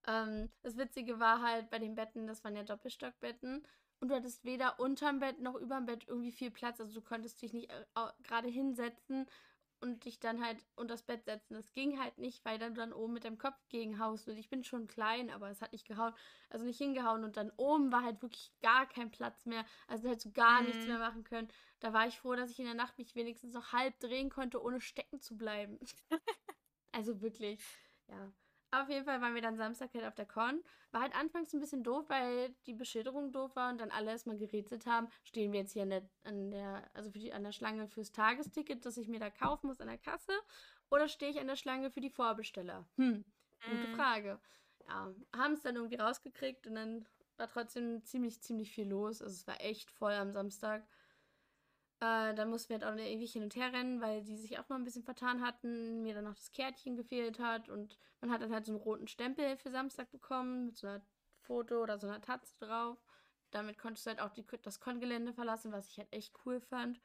[0.06, 3.66] Ähm, das Witzige war halt bei den Betten, das waren ja Doppelstockbetten.
[4.00, 6.80] Und du hattest weder unterm Bett noch überm Bett irgendwie viel Platz.
[6.80, 9.26] Also du konntest dich nicht äh, gerade hinsetzen
[9.80, 11.54] und dich dann halt unter das Bett setzen.
[11.54, 14.28] Das ging halt nicht, weil dann du dann oben mit dem Kopf gegenhaust.
[14.28, 16.14] Und ich bin schon klein, aber es hat nicht gehauen.
[16.50, 17.24] Also nicht hingehauen.
[17.24, 19.64] Und dann oben war halt wirklich gar kein Platz mehr.
[19.88, 20.92] Also hättest du gar nichts Mhm.
[20.92, 21.48] mehr machen können.
[21.80, 24.62] Da war ich froh, dass ich in der Nacht mich wenigstens noch halb drehen konnte,
[24.62, 25.78] ohne stecken zu bleiben.
[26.92, 27.60] Also wirklich,
[28.08, 28.32] ja.
[28.72, 30.62] Auf jeden Fall waren wir dann Samstag halt auf der Con.
[30.92, 34.36] War halt anfangs ein bisschen doof, weil die Beschilderung doof war und dann alle erstmal
[34.38, 35.08] gerätselt haben.
[35.24, 38.12] Stehen wir jetzt hier an der, an der, also für die, an der Schlange fürs
[38.12, 40.32] Tagesticket, das ich mir da kaufen muss an der Kasse?
[40.88, 42.88] Oder stehe ich an der Schlange für die Vorbesteller?
[42.98, 43.24] Hm,
[43.64, 43.96] gute Mhm.
[43.96, 44.40] Frage.
[44.86, 47.06] Ja, haben es dann irgendwie rausgekriegt und dann
[47.36, 49.22] war trotzdem ziemlich, ziemlich viel los.
[49.22, 50.86] Also es war echt voll am Samstag.
[52.00, 54.68] Äh, dann mussten wir halt auch ewig hin und her rennen, weil die sich auch
[54.68, 58.40] noch ein bisschen vertan hatten, mir dann noch das Kärtchen gefehlt hat und man hat
[58.42, 61.02] dann halt so einen roten Stempel für Samstag bekommen mit so einer
[61.42, 63.04] Foto oder so einer Tatze drauf.
[63.50, 67.00] Damit konntest du halt auch die, das Kongelände verlassen, was ich halt echt cool fand.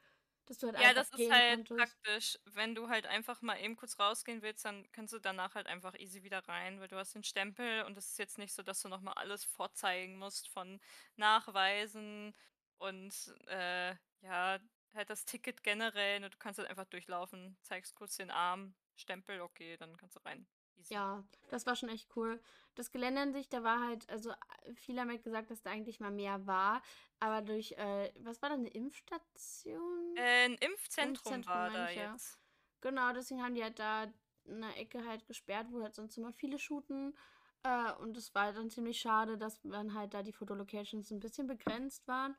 [0.46, 1.98] Dass du halt Ja, das ist halt konntest.
[2.04, 2.38] praktisch.
[2.44, 5.94] Wenn du halt einfach mal eben kurz rausgehen willst, dann kannst du danach halt einfach
[5.98, 8.82] easy wieder rein, weil du hast den Stempel und es ist jetzt nicht so, dass
[8.82, 10.78] du nochmal alles vorzeigen musst von
[11.16, 12.34] Nachweisen
[12.78, 14.58] und äh, ja,
[14.96, 16.20] halt das Ticket generell.
[16.20, 20.20] Ne, du kannst halt einfach durchlaufen, zeigst kurz den Arm, Stempel, okay, dann kannst du
[20.20, 20.46] rein.
[20.78, 20.92] Easy.
[20.92, 22.40] Ja, das war schon echt cool.
[22.74, 25.70] Das Gelände an sich, da war halt, also äh, viele haben halt gesagt, dass da
[25.70, 26.82] eigentlich mal mehr war,
[27.18, 30.16] aber durch, äh, was war da, eine Impfstation?
[30.16, 32.12] Äh, ein Impfzentrum Impfzentrum war da ich, ja.
[32.12, 32.38] jetzt.
[32.82, 34.12] Genau, deswegen haben die halt da
[34.46, 37.16] eine Ecke halt gesperrt, wo halt sonst immer viele shooten.
[37.62, 41.46] Äh, und es war dann ziemlich schade, dass dann halt da die Fotolocations ein bisschen
[41.46, 42.36] begrenzt waren.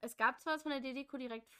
[0.00, 1.58] Es gab zwar was von der DDCO direkt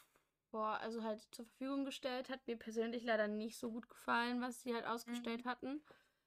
[0.51, 4.63] vor, also halt zur Verfügung gestellt, hat mir persönlich leider nicht so gut gefallen, was
[4.63, 5.45] sie halt ausgestellt Mhm.
[5.45, 5.83] hatten.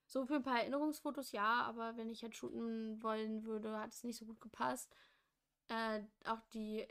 [0.05, 4.03] So für ein paar Erinnerungsfotos ja, aber wenn ich halt shooten wollen würde, hat es
[4.03, 4.93] nicht so gut gepasst.
[5.69, 6.87] Äh, auch die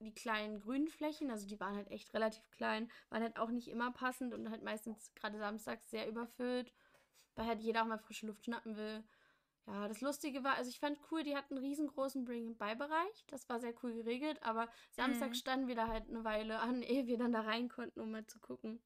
[0.00, 3.68] die kleinen grünen Flächen, also die waren halt echt relativ klein, waren halt auch nicht
[3.68, 6.72] immer passend und halt meistens gerade samstags sehr überfüllt,
[7.36, 9.04] weil halt jeder auch mal frische Luft schnappen will.
[9.68, 13.24] Ja, das Lustige war, also ich fand cool, die hatten einen riesengroßen Bring-and-Buy-Bereich.
[13.28, 15.36] Das war sehr cool geregelt, aber Samstag Mhm.
[15.36, 18.26] standen wir da halt eine Weile an, ehe wir dann da rein konnten, um mal
[18.26, 18.82] zu gucken.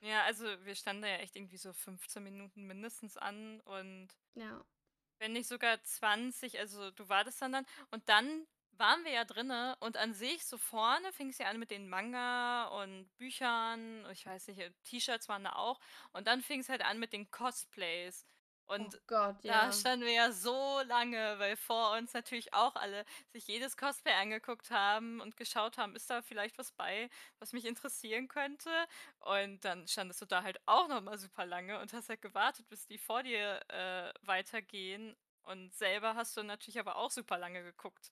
[0.00, 4.64] Ja, also wir standen da ja echt irgendwie so 15 Minuten mindestens an und Ja.
[5.18, 9.76] wenn nicht sogar 20, also du wartest dann dann und dann waren wir ja drinne
[9.80, 14.24] und an sich so vorne fing es ja an mit den Manga und Büchern, ich
[14.26, 15.78] weiß nicht, T-Shirts waren da auch
[16.12, 18.24] und dann fing es halt an mit den Cosplays
[18.68, 19.72] Oh und Gott, da ja.
[19.72, 24.70] standen wir ja so lange, weil vor uns natürlich auch alle sich jedes Cosplay angeguckt
[24.70, 28.70] haben und geschaut haben, ist da vielleicht was bei, was mich interessieren könnte.
[29.20, 32.68] Und dann standest du da halt auch noch mal super lange und hast halt gewartet,
[32.68, 35.16] bis die vor dir äh, weitergehen.
[35.42, 38.10] Und selber hast du natürlich aber auch super lange geguckt.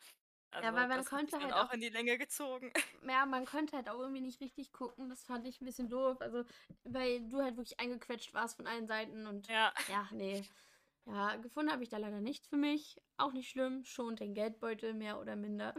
[0.52, 2.72] Ja, Also weil man konnte halt auch auch, in die Länge gezogen.
[3.08, 5.08] ja, man konnte halt auch irgendwie nicht richtig gucken.
[5.08, 6.20] Das fand ich ein bisschen doof.
[6.20, 6.44] Also,
[6.84, 10.44] weil du halt wirklich eingequetscht warst von allen Seiten und Ja, ja, nee.
[11.06, 13.00] Ja, gefunden habe ich da leider nichts für mich.
[13.16, 13.84] Auch nicht schlimm.
[13.84, 15.74] Schon den Geldbeutel mehr oder minder.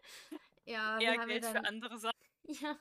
[0.68, 2.16] Ja, wir eher haben ja Geld für dann, andere Sachen.
[2.48, 2.76] ja,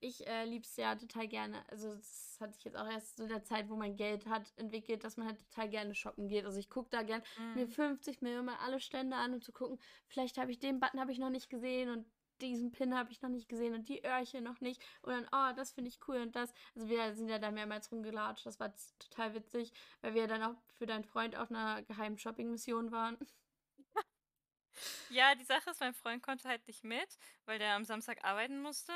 [0.00, 1.64] Ich äh, liebe es ja total gerne.
[1.70, 4.52] Also, das hatte ich jetzt auch erst so in der Zeit, wo man Geld hat,
[4.56, 6.44] entwickelt, dass man halt total gerne shoppen geht.
[6.44, 7.22] Also, ich gucke da gerne
[7.54, 7.72] mir Mhm.
[7.74, 11.12] 50 Millionen mal alle Stände an, um zu gucken, vielleicht habe ich den Button habe
[11.12, 12.06] ich noch nicht gesehen und
[12.40, 14.82] diesen Pin habe ich noch nicht gesehen und die Öhrchen noch nicht.
[15.02, 16.52] Und dann, oh, das finde ich cool und das.
[16.74, 18.46] Also, wir sind ja da mehrmals rumgelatscht.
[18.46, 22.90] Das war total witzig, weil wir dann auch für deinen Freund auf einer geheimen Shopping-Mission
[22.92, 23.18] waren.
[25.08, 28.60] Ja, die Sache ist, mein Freund konnte halt nicht mit, weil der am Samstag arbeiten
[28.62, 28.92] musste.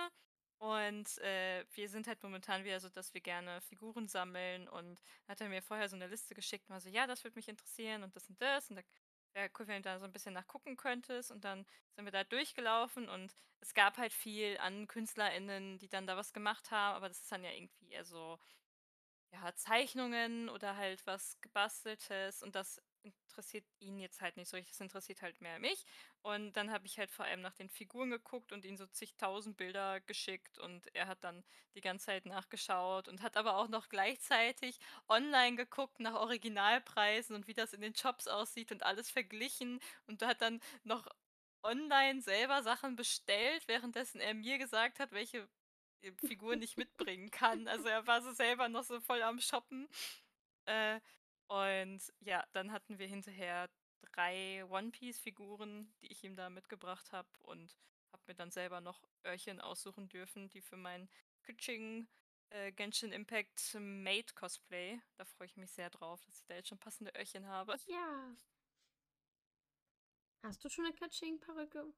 [0.59, 4.69] Und äh, wir sind halt momentan wieder so, dass wir gerne Figuren sammeln.
[4.69, 7.37] Und hat er mir vorher so eine Liste geschickt und war so, ja, das würde
[7.37, 8.71] mich interessieren und das und das.
[8.71, 8.83] Und da
[9.35, 11.31] wäre cool, wenn du da so ein bisschen nachgucken könntest.
[11.31, 16.07] Und dann sind wir da durchgelaufen und es gab halt viel an KünstlerInnen, die dann
[16.07, 16.97] da was gemacht haben.
[16.97, 18.39] Aber das ist dann ja irgendwie eher so
[19.33, 24.73] ja, Zeichnungen oder halt was Gebasteltes und das interessiert ihn jetzt halt nicht so richtig,
[24.73, 25.85] das interessiert halt mehr mich.
[26.23, 29.57] Und dann habe ich halt vor allem nach den Figuren geguckt und ihm so zigtausend
[29.57, 33.89] Bilder geschickt und er hat dann die ganze Zeit nachgeschaut und hat aber auch noch
[33.89, 39.81] gleichzeitig online geguckt nach Originalpreisen und wie das in den Shops aussieht und alles verglichen
[40.07, 41.07] und hat dann noch
[41.63, 45.49] online selber Sachen bestellt, währenddessen er mir gesagt hat, welche
[46.03, 47.69] äh, Figuren ich mitbringen kann.
[47.69, 49.89] Also er war so selber noch so voll am Shoppen.
[50.67, 51.01] Äh,
[51.49, 53.69] und ja, dann hatten wir hinterher
[54.13, 57.77] drei One-Piece-Figuren, die ich ihm da mitgebracht habe und
[58.13, 61.09] habe mir dann selber noch Öhrchen aussuchen dürfen, die für mein
[61.43, 62.07] Kitching
[62.51, 65.01] äh, Genshin Impact Made Cosplay.
[65.17, 67.77] Da freue ich mich sehr drauf, dass ich da jetzt schon passende Öhrchen habe.
[67.87, 68.37] Ja.
[70.43, 71.93] Hast du schon eine Katsching-Perücke?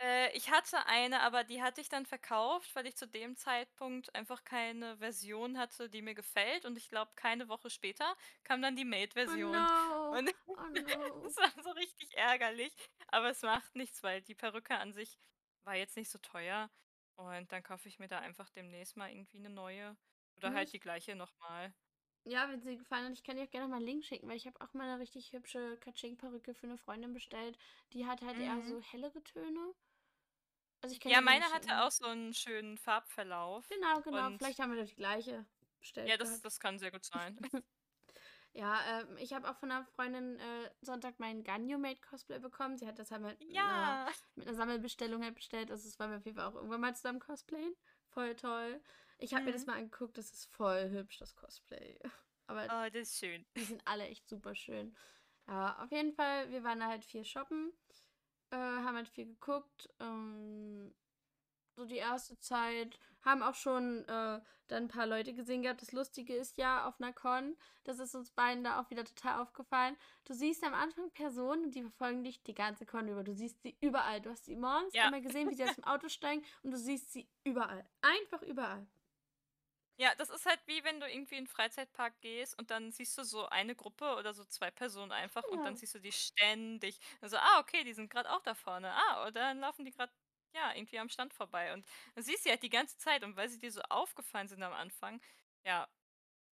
[0.00, 4.14] Äh, ich hatte eine, aber die hatte ich dann verkauft, weil ich zu dem Zeitpunkt
[4.14, 6.64] einfach keine Version hatte, die mir gefällt.
[6.64, 8.84] Und ich glaube, keine Woche später kam dann die
[9.26, 9.52] Oh Made-Version.
[9.52, 9.70] no.
[10.10, 11.34] Und Oh no.
[11.34, 12.74] das war so richtig ärgerlich.
[13.08, 15.18] Aber es macht nichts, weil die Perücke an sich
[15.64, 16.70] war jetzt nicht so teuer.
[17.16, 19.98] Und dann kaufe ich mir da einfach demnächst mal irgendwie eine neue.
[20.36, 21.74] Oder Ja, halt ich, die gleiche nochmal.
[22.24, 24.36] ja, wenn sie gefallen hat, ich kann dir auch gerne mal einen Link schicken, weil
[24.36, 27.58] ich habe auch mal eine richtig hübsche Katsching-Perücke für eine Freundin bestellt.
[27.92, 28.62] Die hat halt eher Mhm.
[28.62, 29.74] so hellere Töne.
[30.82, 33.68] Also ich Ja, meine hatte auch so einen schönen Farbverlauf.
[33.68, 34.30] Genau, genau.
[34.38, 35.44] Vielleicht haben wir die gleiche
[35.78, 36.44] bestellt ja, das, gehabt.
[36.44, 37.38] das kann sehr gut sein.
[38.52, 42.76] Ja, ähm, ich habe auch von einer Freundin äh, Sonntag meinen Ganyu-Made-Cosplay bekommen.
[42.78, 44.08] Sie hat das halt mit einer, Ja.
[44.34, 45.70] mit einer Sammelbestellung halt bestellt.
[45.70, 47.76] Also es wollen wir auf jeden Fall auch irgendwann mal zusammen cosplayen.
[48.08, 48.82] Voll toll.
[49.18, 49.66] Ich habe mir das Mhm.
[49.72, 50.18] mal angeguckt.
[50.18, 51.96] Das ist voll hübsch, das Cosplay.
[52.48, 53.46] Aber Oh, das ist schön.
[53.56, 54.96] die sind alle echt super schön.
[55.46, 57.72] Ja, auf jeden Fall, wir waren da halt viel shoppen.
[58.50, 59.88] Äh, haben halt viel geguckt.
[60.00, 60.92] Ähm,
[61.76, 62.98] so die erste Zeit.
[63.22, 65.82] Haben auch schon äh, dann ein paar Leute gesehen gehabt.
[65.82, 69.42] Das Lustige ist ja auf einer Con, das ist uns beiden da auch wieder total
[69.42, 69.94] aufgefallen.
[70.24, 73.22] Du siehst am Anfang Personen und die verfolgen dich die ganze Con über.
[73.22, 74.22] Du siehst sie überall.
[74.22, 75.04] Du hast sie morgens Ja.
[75.04, 77.84] einmal gesehen, wie sie aus dem Auto steigen und du siehst sie überall.
[78.00, 78.86] Einfach überall.
[80.00, 83.18] Ja, das ist halt wie wenn du irgendwie in 'n Freizeitpark gehst und dann siehst
[83.18, 86.98] du so eine Gruppe oder so 2 Personen einfach und dann siehst du die ständig.
[87.20, 88.92] Also, ah, okay, die sind gerade auch da vorne.
[88.94, 90.10] Ah, und dann laufen die gerade
[90.54, 93.36] ja, irgendwie am Stand vorbei und dann siehst du sie halt die ganze Zeit und
[93.36, 95.20] weil sie dir so aufgefallen sind am Anfang,
[95.64, 95.86] ja,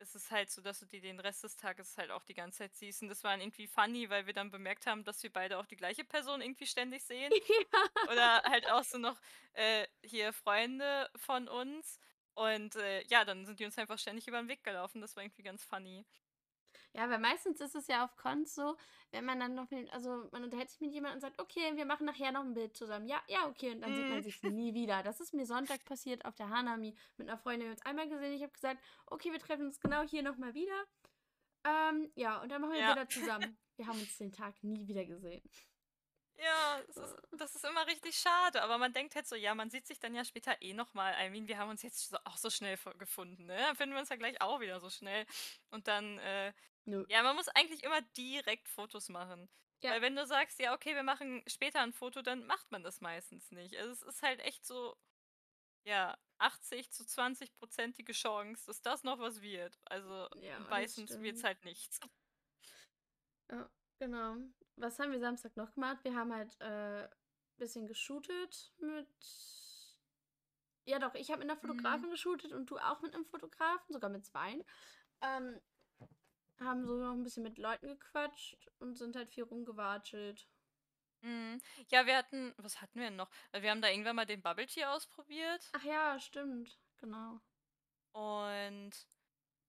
[0.00, 2.58] ist es halt so, dass du die den Rest des Tages halt auch die ganze
[2.58, 5.32] Zeit siehst und das war dann irgendwie funny, weil wir dann bemerkt haben, dass wir
[5.32, 7.36] beide auch die gleiche Person irgendwie ständig sehen.
[7.72, 7.88] ja.
[8.06, 9.20] Oder halt auch so noch,
[9.52, 11.98] äh, hier Freunde von uns.
[12.38, 15.00] Und, äh, ja, dann sind die uns einfach ständig über 'n Weg gelaufen.
[15.00, 16.06] Das war irgendwie ganz funny.
[16.94, 18.76] Ja, weil meistens ist es ja auf Cons so,
[19.10, 21.84] wenn man dann noch mit, also man unterhält sich mit jemandem und sagt, okay, wir
[21.86, 23.06] machen nachher noch ein Bild zusammen.
[23.08, 23.72] Ja, ja, okay.
[23.72, 24.22] Und dann sieht man Mhm.
[24.22, 25.02] sich nie wieder.
[25.02, 27.60] Das ist mir Sonntag passiert auf der Hanami mit einer Freundin.
[27.62, 28.32] Wir haben uns einmal gesehen.
[28.34, 30.84] Ich habe gesagt, okay, wir treffen uns genau hier nochmal wieder.
[31.64, 32.94] Ähm, ja, und dann machen wir Ja.
[32.94, 33.58] Bilder zusammen.
[33.76, 35.42] Wir haben uns den Tag nie wieder gesehen.
[36.40, 39.70] Ja, das ist das ist immer richtig schade, aber man denkt halt so: „Ja, man
[39.70, 42.36] sieht sich dann ja später eh noch mal.“ I mean, wir haben uns jetzt auch
[42.36, 43.56] so schnell gefunden, ne?
[43.56, 45.26] Dann finden wir uns ja gleich auch wieder so schnell.
[45.70, 46.52] Und dann, äh
[46.86, 47.04] Nö.
[47.08, 49.50] ja, man muss eigentlich immer direkt Fotos machen.
[49.82, 49.90] Ja.
[49.90, 53.00] Weil wenn du sagst: „Ja, okay, wir machen später 'n Foto“, dann macht man das
[53.00, 53.76] meistens nicht.
[53.78, 54.96] Also, es ist halt echt so,
[55.84, 59.78] ja, 80 zu 20% Chance, dass das noch was wird.
[59.86, 61.44] Also, Ja, meistens wird's stimmt.
[61.44, 62.00] halt nichts.
[63.50, 64.36] Ja, genau.
[64.76, 65.98] Was haben wir Samstag noch gemacht?
[66.04, 67.08] Wir haben halt äh,
[67.56, 69.08] bisschen geshootet mit.
[70.84, 71.66] Ja, doch, ich habe mit einer Mhm.
[71.66, 74.64] Fotografin geshootet und du auch mit einem Fotografen, sogar mit zweien.
[75.20, 75.60] Ähm,
[76.60, 80.48] haben so noch ein bisschen mit Leuten gequatscht und sind halt viel rumgewatschelt.
[81.20, 81.60] Mhm.
[81.88, 83.30] Ja, wir hatten was hatten wir denn noch?
[83.52, 86.78] Wir haben da irgendwann mal den Bubble Tea ausprobiert Ach ja, stimmt.
[87.00, 87.40] Genau.
[88.12, 88.90] und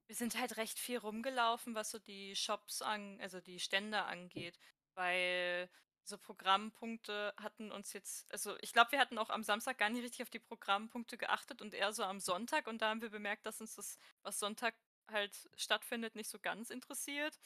[0.10, 4.58] wir sind halt recht viel rumgelaufen, was so die Shops an also die Stände angeht,
[4.95, 5.69] weil
[6.04, 10.04] so Programmpunkte hatten uns jetzt also, ich glaube, wir hatten auch am Samstag gar nicht
[10.04, 13.45] richtig auf die Programmpunkte geachtet und eher so am Sonntag und da haben wir bemerkt,
[13.45, 14.74] dass uns das, was Sonntag
[15.12, 17.39] halt stattfindet, nicht so ganz interessiert.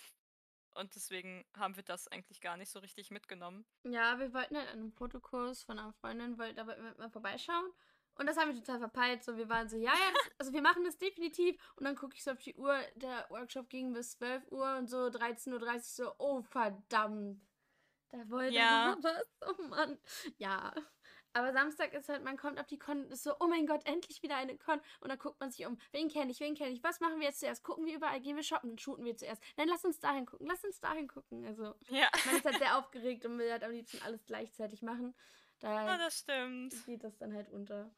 [0.75, 3.65] Und deswegen haben wir das eigentlich gar nicht so richtig mitgenommen.
[3.83, 7.71] Ja, wir wollten halt an einem Fotokurs von einer Freundin, wollten aber immer mal vorbeischauen.
[8.15, 9.23] Und das haben wir total verpeilt.
[9.23, 11.55] So, wir waren so, ja, ja, das, also wir machen das definitiv.
[11.75, 14.89] Und dann gucke ich so auf die Uhr, der Workshop ging bis 12 Uhr und
[14.89, 17.41] so 13.30 Uhr so, oh verdammt.
[18.11, 18.95] Da wollte Ja.
[19.01, 19.27] was.
[19.47, 19.97] Oh Mann.
[20.37, 20.73] Ja.
[21.35, 23.81] Aber Samstag ist halt, man kommt auf die Con und ist so, oh mein Gott,
[23.85, 24.79] endlich wieder eine Con.
[24.99, 27.25] Und dann guckt man sich um, wen kenne ich, wen kenne ich, was machen wir
[27.25, 27.63] jetzt zuerst?
[27.63, 29.41] Gucken wir überall, gehen wir shoppen, shooten wir zuerst.
[29.57, 31.43] Nein, lass uns dahin gucken, lass uns dahin gucken.
[31.43, 32.07] Also, Ja.
[32.27, 35.15] man ist halt sehr aufgeregt und will halt am liebsten alles gleichzeitig machen.
[35.63, 36.75] Ja, Da das stimmt.
[36.85, 37.95] geht das dann halt unter.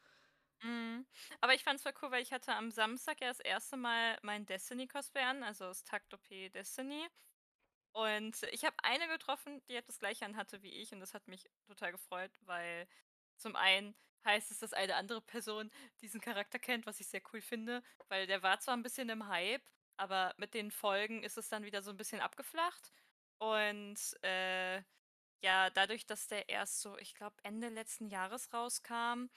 [0.63, 1.05] Mhm.
[1.41, 4.45] Aber ich fand's voll cool, weil ich hatte am Samstag ja das erste Mal mein
[4.45, 7.07] Destiny-Cosplay an, also das Takt-OP Destiny.
[7.93, 11.27] Und ich habe eine getroffen, die halt das gleiche anhatte wie ich und das hat
[11.27, 12.87] mich total gefreut, weil
[13.37, 17.41] zum einen heißt es, dass eine andere Person diesen Charakter kennt, was ich sehr cool
[17.41, 19.63] finde, weil der war zwar ein bisschen im Hype,
[19.97, 22.91] aber mit den Folgen ist es dann wieder so ein bisschen abgeflacht.
[23.39, 24.83] Und äh,
[25.43, 29.27] ja, dadurch, dass der erst so, ich glaube, Ende letzten Jahres rauskam,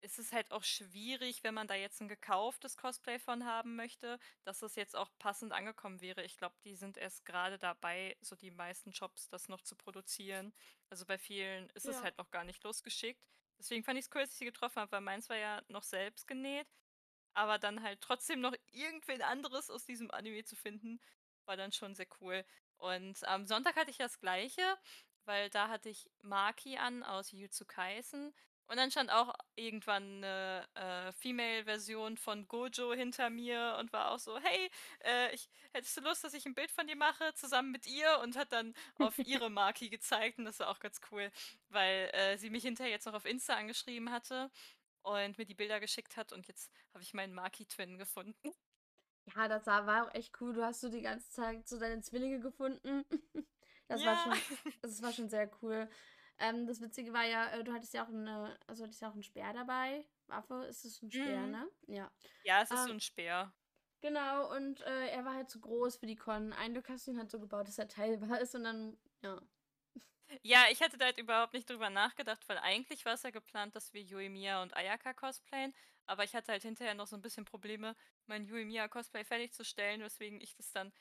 [0.00, 4.18] ist es halt auch schwierig, wenn man da jetzt ein gekauftes Cosplay von haben möchte,
[4.44, 6.24] dass es jetzt auch passend angekommen wäre.
[6.24, 10.54] Ich glaube, die sind erst gerade dabei, so die meisten Shops das noch zu produzieren.
[10.90, 12.02] Also, bei vielen ist es Ja.
[12.02, 13.24] halt noch gar nicht losgeschickt.
[13.58, 16.28] Deswegen fand ich's cool, dass ich sie getroffen habe, weil meins war ja noch selbst
[16.28, 16.68] genäht,
[17.34, 21.00] aber dann halt trotzdem noch irgendwen anderes aus diesem Anime zu finden,
[21.46, 22.44] war dann schon sehr cool.
[22.76, 24.62] Und am Sonntag hatte ich das Gleiche,
[25.28, 28.34] weil da hatte ich Maki an aus Jujutsu Kaisen
[28.66, 34.18] und dann stand auch irgendwann 'ne, äh, Female-Version von Gojo hinter mir und war auch
[34.18, 34.70] so: „Hey,
[35.04, 38.20] äh, ich hättest du Lust, dass ich ein Bild von dir mache zusammen mit ihr?“
[38.20, 41.30] Und hat dann auf ihre Maki gezeigt und das war auch ganz cool,
[41.68, 44.50] weil, äh, sie mich hinterher jetzt noch auf Insta angeschrieben hatte
[45.02, 48.52] und mir die Bilder geschickt hat und jetzt habe ich meinen Maki-Twin gefunden.
[49.34, 50.52] Ja, das war, war auch echt cool.
[50.54, 53.04] Du hast so die ganze Zeit so deine Zwillinge gefunden.
[53.88, 54.18] Das war Ja.
[54.18, 54.34] schon,
[54.82, 55.88] das war schon sehr cool.
[56.38, 59.14] Ähm, das Witzige war ja, äh, du hattest ja auch eine, also hattest ja auch
[59.14, 60.06] einen Speer dabei.
[60.26, 61.48] Waffe, ist es ein Speer, Mhm.
[61.48, 61.68] ne?
[61.86, 62.12] Ja.
[62.42, 63.54] Ja, es ist so Ähm, 'n Speer.
[64.00, 66.52] genau, und äh, er war halt zu groß für die Con.
[66.52, 69.40] Ein Glück hast du ihn halt so gebaut, dass er teilbar ist und dann, ja.
[70.42, 73.74] Ja, ich hatte da halt überhaupt nicht drüber nachgedacht, weil eigentlich war es ja geplant,
[73.74, 75.74] dass wir Yoimiya und Ayaka cosplayen,
[76.06, 77.96] aber ich hatte halt hinterher noch so ein bisschen Probleme,
[78.26, 80.92] mein Yoimiya-Cosplay fertigzustellen, weswegen ich das dann,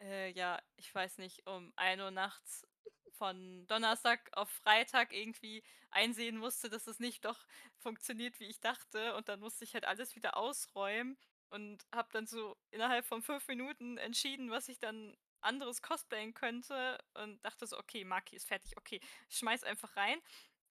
[0.00, 2.66] äh, ja, ich weiß nicht, um ein Uhr nachts
[3.12, 7.46] von Donnerstag auf Freitag irgendwie einsehen musste, dass es nicht doch
[7.78, 9.14] funktioniert, wie ich dachte.
[9.14, 11.16] Und dann musste ich halt alles wieder ausräumen
[11.50, 16.98] und habe dann so innerhalb von 5 Minuten entschieden, was ich dann anderes cosplayen könnte
[17.14, 18.76] und dachte so: „Okay, Maki ist fertig.
[18.76, 20.18] Okay, schmeiß einfach rein.“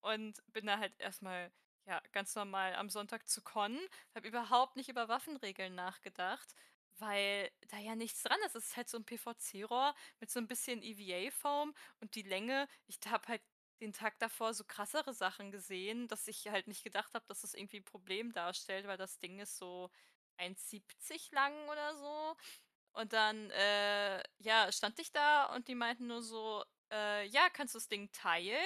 [0.01, 1.51] Und bin da halt erstmal
[1.85, 3.77] ja, ganz normal am Sonntag zu Con,
[4.15, 6.53] habe überhaupt nicht über Waffenregeln nachgedacht,
[6.99, 8.55] weil da ja nichts dran ist.
[8.55, 12.97] Es ist halt so ein PVC-Rohr mit so ein bisschen EVA-Foam und die Länge ich
[13.07, 13.41] habe halt
[13.81, 17.53] den Tag davor so krassere Sachen gesehen, dass ich halt nicht gedacht habe, dass das
[17.53, 19.89] irgendwie 'n Problem darstellt, weil das Ding ist so
[20.37, 22.35] 1,70 lang oder so.
[22.93, 27.75] Und dann, äh, ja, stand ich da und die meinten nur so: „Äh, ja, kannst
[27.75, 28.59] du das Ding teilen?“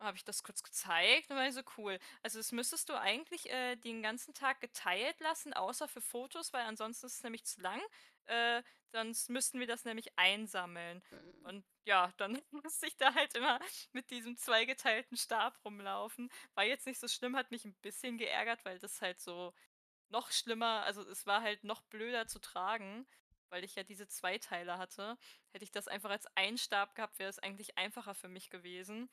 [0.00, 1.98] Habe ich das kurz gezeigt und war so: „Cool.
[2.22, 6.62] Also, das müsstest du eigentlich, äh, den ganzen Tag geteilt lassen, außer für Fotos, weil
[6.64, 7.80] ansonsten ist es nämlich zu lang.
[8.26, 11.46] Äh, sonst müssten wir das nämlich einsammeln.“ Mm.
[11.46, 13.58] Und ja, dann musste ich da halt immer
[13.92, 16.30] mit diesem zweigeteilten Stab rumlaufen.
[16.54, 19.52] War jetzt nicht so schlimm, hat mich ein bisschen geärgert, weil das halt so
[20.08, 23.06] noch schlimmer also, es war halt noch blöder zu tragen,
[23.50, 25.16] weil ich ja diese 2 Teile hatte.
[25.52, 29.08] Hätte ich das einfach als einen Stab gehabt, wäre es eigentlich einfacher für mich gewesen.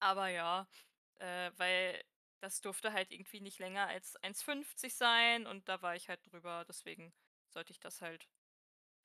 [0.00, 0.68] Aber ja,
[1.16, 2.02] äh, weil
[2.40, 6.64] das durfte halt irgendwie nicht länger als 1,50 sein und da war ich halt drüber,
[6.68, 7.12] deswegen
[7.48, 8.28] sollte ich das halt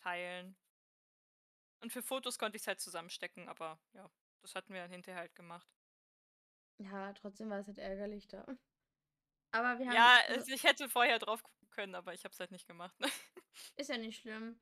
[0.02, 0.58] teilen.
[1.82, 4.10] Und für Fotos konnte ich's halt zusammenstecken, aber ja,
[4.42, 5.68] das hatten wir dann hinterher halt gemacht.
[6.78, 8.46] Ja, trotzdem war es halt ärgerlich da.
[9.52, 12.34] Aber wir haben, Ja, also, also ich hätte vorher drauf gucken können, aber ich habe
[12.34, 12.96] es halt nicht gemacht.
[13.76, 14.60] ist ja nicht schlimm.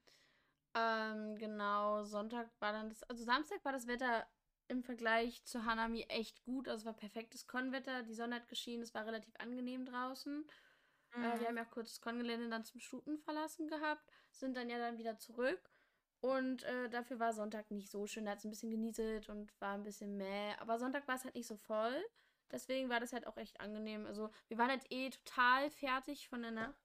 [0.76, 4.28] Ähm, genau, Sonntag war dann das, also Samstag war das Wetter
[4.70, 6.68] im Vergleich zu Hanami echt gut.
[6.68, 10.46] Also es war perfektes Konwetter, die Sonne hat geschienen, es war relativ angenehm draußen.
[11.22, 11.48] Äh, wir Mhm.
[11.48, 14.98] haben ja auch kurz das Kongelände dann zum Shooten verlassen gehabt, sind dann ja dann
[14.98, 15.72] wieder zurück.
[16.22, 18.26] Und äh, dafür war Sonntag nicht so schön.
[18.26, 20.54] Da hat es ein bisschen genieselt und war ein bisschen mäh.
[20.60, 22.04] Aber Sonntag war es halt nicht so voll.
[22.52, 24.06] Deswegen war das halt auch echt angenehm.
[24.06, 26.80] Also wir waren halt eh total fertig von der Nacht.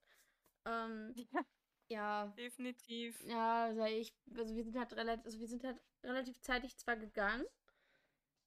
[0.66, 1.45] Ähm, Ja,
[1.89, 3.24] ja, definitiv.
[3.24, 6.97] ja, also ich, also wir sind halt relativ, also wir sind halt relativ zeitig zwar
[6.97, 7.45] gegangen,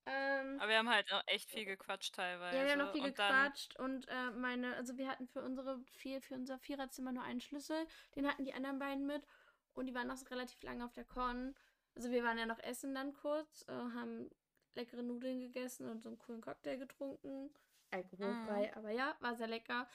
[0.10, 2.58] Ähm, Aber wir haben halt auch echt viel gequatscht teilweise.
[2.58, 5.42] ja, wir haben noch viel und dann, gequatscht und äh, meine, also wir hatten für
[5.42, 7.86] unsere vier, für unser Viererzimmer nur einen Schlüssel.
[8.16, 9.28] Den hatten die anderen beiden mit
[9.74, 11.56] und die waren noch relativ lange auf der Con.
[11.96, 14.30] Also wir waren ja noch essen dann kurz, äh, haben
[14.76, 17.50] leckere Nudeln gegessen und so einen coolen Cocktail getrunken.
[17.92, 19.90] Alkoholfrei, aber ja, war sehr lecker.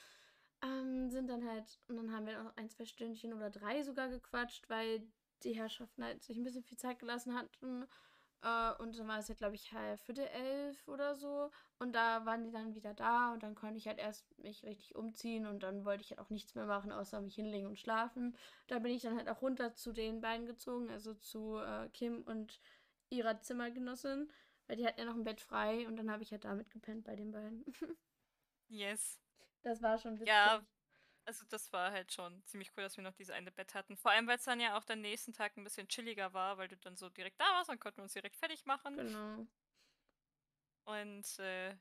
[0.61, 4.09] Ähm, sind dann halt, und dann haben wir noch ein, zwei Stündchen oder drei sogar
[4.09, 5.07] gequatscht, weil
[5.43, 7.87] die Herrschaften halt sich ein bisschen viel Zeit gelassen hatten.
[8.43, 11.49] Äh, und dann war es ja, glaube ich, halb Viertel elf oder so.
[11.79, 14.95] Und da waren die dann wieder da und dann konnte ich halt erst mich richtig
[14.95, 18.35] umziehen und dann wollte ich halt auch nichts mehr machen, außer mich hinlegen und schlafen.
[18.67, 22.23] Da bin ich dann halt auch runter zu den beiden gezogen, also zu äh, Kim
[22.23, 22.59] und
[23.09, 24.31] ihrer Zimmergenossin,
[24.67, 27.05] weil die hatten ja noch ein Bett frei und dann habe ich halt damit gepennt
[27.05, 27.65] bei den beiden.
[28.67, 29.19] yes.
[29.61, 30.27] Das war schon witzig.
[30.27, 30.61] Ja,
[31.25, 33.97] also das war halt schon ziemlich cool, dass wir noch dieses eine Bett hatten.
[33.97, 36.67] Vor allem, weil es dann ja auch den nächsten Tag ein bisschen chilliger war, weil
[36.67, 38.97] du dann so direkt da warst, dann konnten wir uns direkt fertig machen.
[38.97, 39.47] Genau.
[40.85, 41.75] Und äh,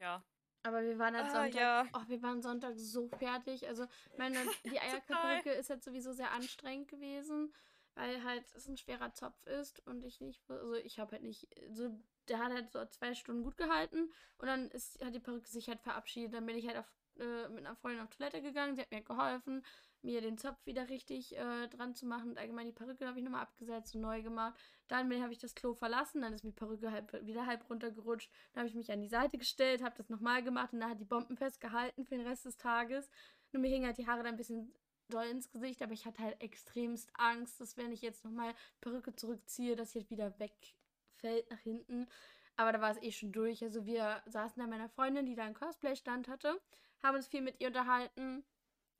[0.00, 0.24] ja.
[0.62, 1.86] Aber wir waren halt Ah, Sonntag, ja.
[1.92, 3.68] oh, wir waren Sonntag so fertig.
[3.68, 3.86] Also,
[4.16, 7.54] meine, die Eierkartoffelke ist halt sowieso sehr anstrengend gewesen,
[7.94, 11.48] weil halt es ein schwerer Zopf ist und ich nicht, also ich habe halt nicht,
[11.70, 11.96] so,
[12.28, 15.68] der hat halt so zwei Stunden gut gehalten und dann ist, hat die Perücke sich
[15.68, 16.34] halt verabschiedet.
[16.34, 19.02] Dann bin ich halt auf, äh, mit einer Freundin auf Toilette gegangen, sie hat mir
[19.02, 19.64] geholfen,
[20.02, 23.24] mir den Zopf wieder richtig äh, dran zu machen und allgemein die Perücke habe ich
[23.24, 24.58] nochmal abgesetzt und neu gemacht.
[24.88, 28.30] Dann habe ich das Klo verlassen, dann ist mir die Perücke halb, wieder halb runtergerutscht.
[28.52, 31.00] Dann habe ich mich an die Seite gestellt, habe das nochmal gemacht und dann hat
[31.00, 33.10] die Bomben festgehalten für den Rest des Tages.
[33.52, 34.72] Nur mir hingen halt die Haare dann ein bisschen
[35.08, 39.14] doll ins Gesicht, aber ich hatte halt extremst Angst, dass wenn ich jetzt nochmal Perücke
[39.14, 42.08] zurückziehe, dass sie halt wieder wegfällt nach hinten.
[42.56, 43.62] Aber da war es eh schon durch.
[43.62, 46.60] Also wir saßen da meiner Freundin, die da einen Cosplay-Stand hatte,
[47.06, 48.44] haben uns viel mit ihr unterhalten,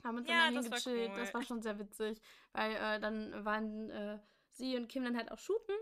[0.04, 1.10] haben uns Ja, dann hingechillt.
[1.10, 1.16] cool.
[1.18, 2.20] Das war schon sehr witzig,
[2.52, 4.18] weil äh, dann waren äh,
[4.50, 5.74] sie und Kim dann halt auch shooten.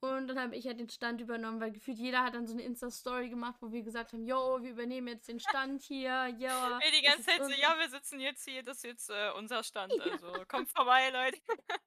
[0.00, 2.62] Und dann habe ich halt den Stand übernommen, weil gefühlt jeder hat dann so eine
[2.62, 6.78] Insta-Story gemacht, wo wir gesagt haben, yo, wir übernehmen jetzt den Stand hier, ja.
[6.82, 9.62] Ey, die ganze Zeit so, ja, wir sitzen jetzt hier, das ist jetzt äh, unser
[9.62, 9.94] Stand.
[9.94, 10.04] Ja.
[10.12, 11.38] Also kommt vorbei, Leute.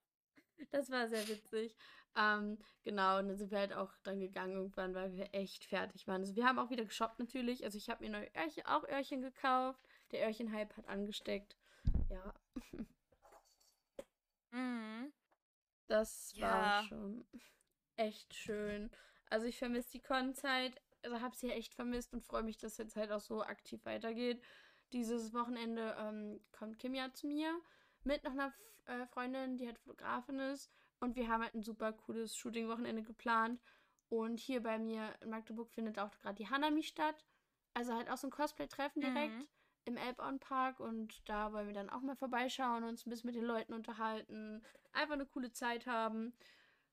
[0.72, 1.76] Das war sehr witzig.
[2.18, 6.08] Ähm, genau, und dann sind wir halt auch dann gegangen irgendwann, weil wir echt fertig
[6.08, 6.22] waren.
[6.22, 7.64] Also wir haben auch wieder geshoppt natürlich.
[7.64, 9.80] Also ich habe mir neue Öhrchen, auch Öhrchen gekauft.
[10.12, 11.56] Der Öhrchen-Hype hat angesteckt.
[12.10, 12.34] Ja,
[14.52, 15.14] Mhm.
[15.88, 16.82] das Ja.
[16.82, 17.26] war schon
[17.98, 18.92] echt schön.
[19.30, 20.82] Also ich vermisse die Con-Zeit.
[21.04, 24.42] Also habe sie echt vermisst und freue mich, dass jetzt halt auch so aktiv weitergeht.
[24.94, 27.60] Dieses Wochenende ähm, kommt Kim ja zu mir
[28.04, 28.56] mit noch einer F
[28.88, 30.72] äh, Freundin, die halt Fotografin ist.
[31.00, 33.62] Und wir haben halt ein super cooles Shooting-Wochenende geplant.
[34.10, 37.26] Und hier bei mir in Magdeburg findet auch gerade die Hanami statt.
[37.74, 39.48] Also halt auch so ein Cosplay-Treffen direkt Mhm.
[39.86, 40.80] im Elbon Park.
[40.80, 44.64] Und da wollen wir dann auch mal vorbeischauen, uns ein bisschen mit den Leuten unterhalten.
[44.94, 46.34] Einfach eine coole Zeit haben.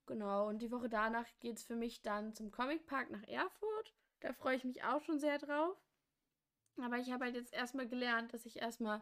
[0.07, 3.95] Genau, und die Woche danach geht es für mich dann zum Comic Park nach Erfurt.
[4.21, 5.79] Da freue ich mich auch schon sehr drauf.
[6.77, 9.01] Aber ich habe halt jetzt erstmal gelernt, dass ich erstmal,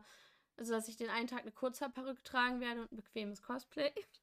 [0.57, 3.93] also dass ich den einen Tag eine Kurzhaarperücke tragen werde und ein bequemes Cosplay.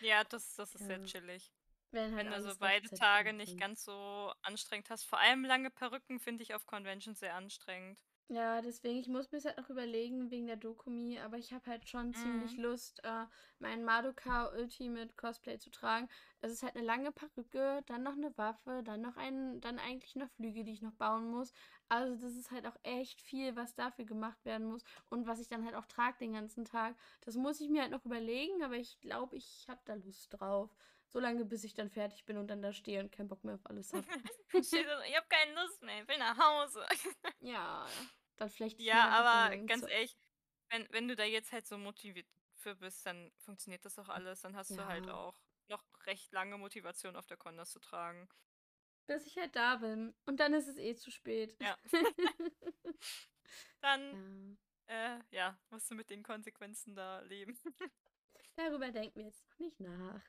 [0.00, 1.52] Ja, das, das ist sehr chillig.
[1.92, 5.04] Wenn halt Wenn du so beide Tage nicht ganz so anstrengend hast.
[5.04, 8.02] Vor allem lange Perücken finde ich auf Conventions sehr anstrengend.
[8.28, 11.88] Ja, deswegen, ich muss mir halt noch überlegen wegen der Dokumi, aber ich habe halt
[11.88, 12.56] schon ziemlich Mhm.
[12.56, 13.26] Lust, äh,
[13.60, 16.08] meinen Madoka Ultimate Cosplay zu tragen.
[16.40, 20.16] Es ist halt eine lange Perücke, dann noch eine Waffe, dann noch ein, dann eigentlich
[20.16, 21.52] noch Flügel, die ich noch bauen muss.
[21.88, 25.46] Also das ist halt auch echt viel, was dafür gemacht werden muss und was ich
[25.48, 26.96] dann halt auch trage den ganzen Tag.
[27.20, 30.74] Das muss ich mir halt noch überlegen, aber ich glaube, ich habe da Lust drauf.
[31.16, 33.64] Solange bis ich dann fertig bin und dann da stehe und keinen Bock mehr auf
[33.64, 34.04] alles habe.
[34.52, 36.84] Ich so, habe keine Lust mehr, ich will nach Hause.
[37.40, 37.86] ja,
[38.36, 40.14] dann vielleicht Ja, aber ganz zu- ehrlich,
[40.68, 44.42] wenn, wenn du da jetzt halt so motiviert für bist, dann funktioniert das auch alles.
[44.42, 45.14] Dann hast du halt Ja.
[45.14, 48.28] auch noch recht lange Motivation auf der Con, das zu tragen.
[49.06, 50.14] bis ich halt da bin.
[50.26, 51.56] Und dann ist es eh zu spät.
[51.62, 51.78] Ja.
[53.80, 54.58] Dann,
[54.88, 55.16] ja.
[55.16, 57.58] äh, ja, musst du mit den Konsequenzen da leben.
[58.56, 60.20] Darüber denken wir jetzt noch nicht nach.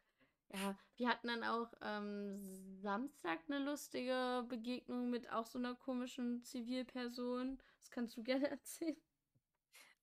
[0.54, 6.42] Ja, wir hatten dann auch ähm, Samstag eine lustige Begegnung mit auch so einer komischen
[6.44, 7.60] Zivilperson.
[7.80, 8.98] Das kannst du gerne erzählen.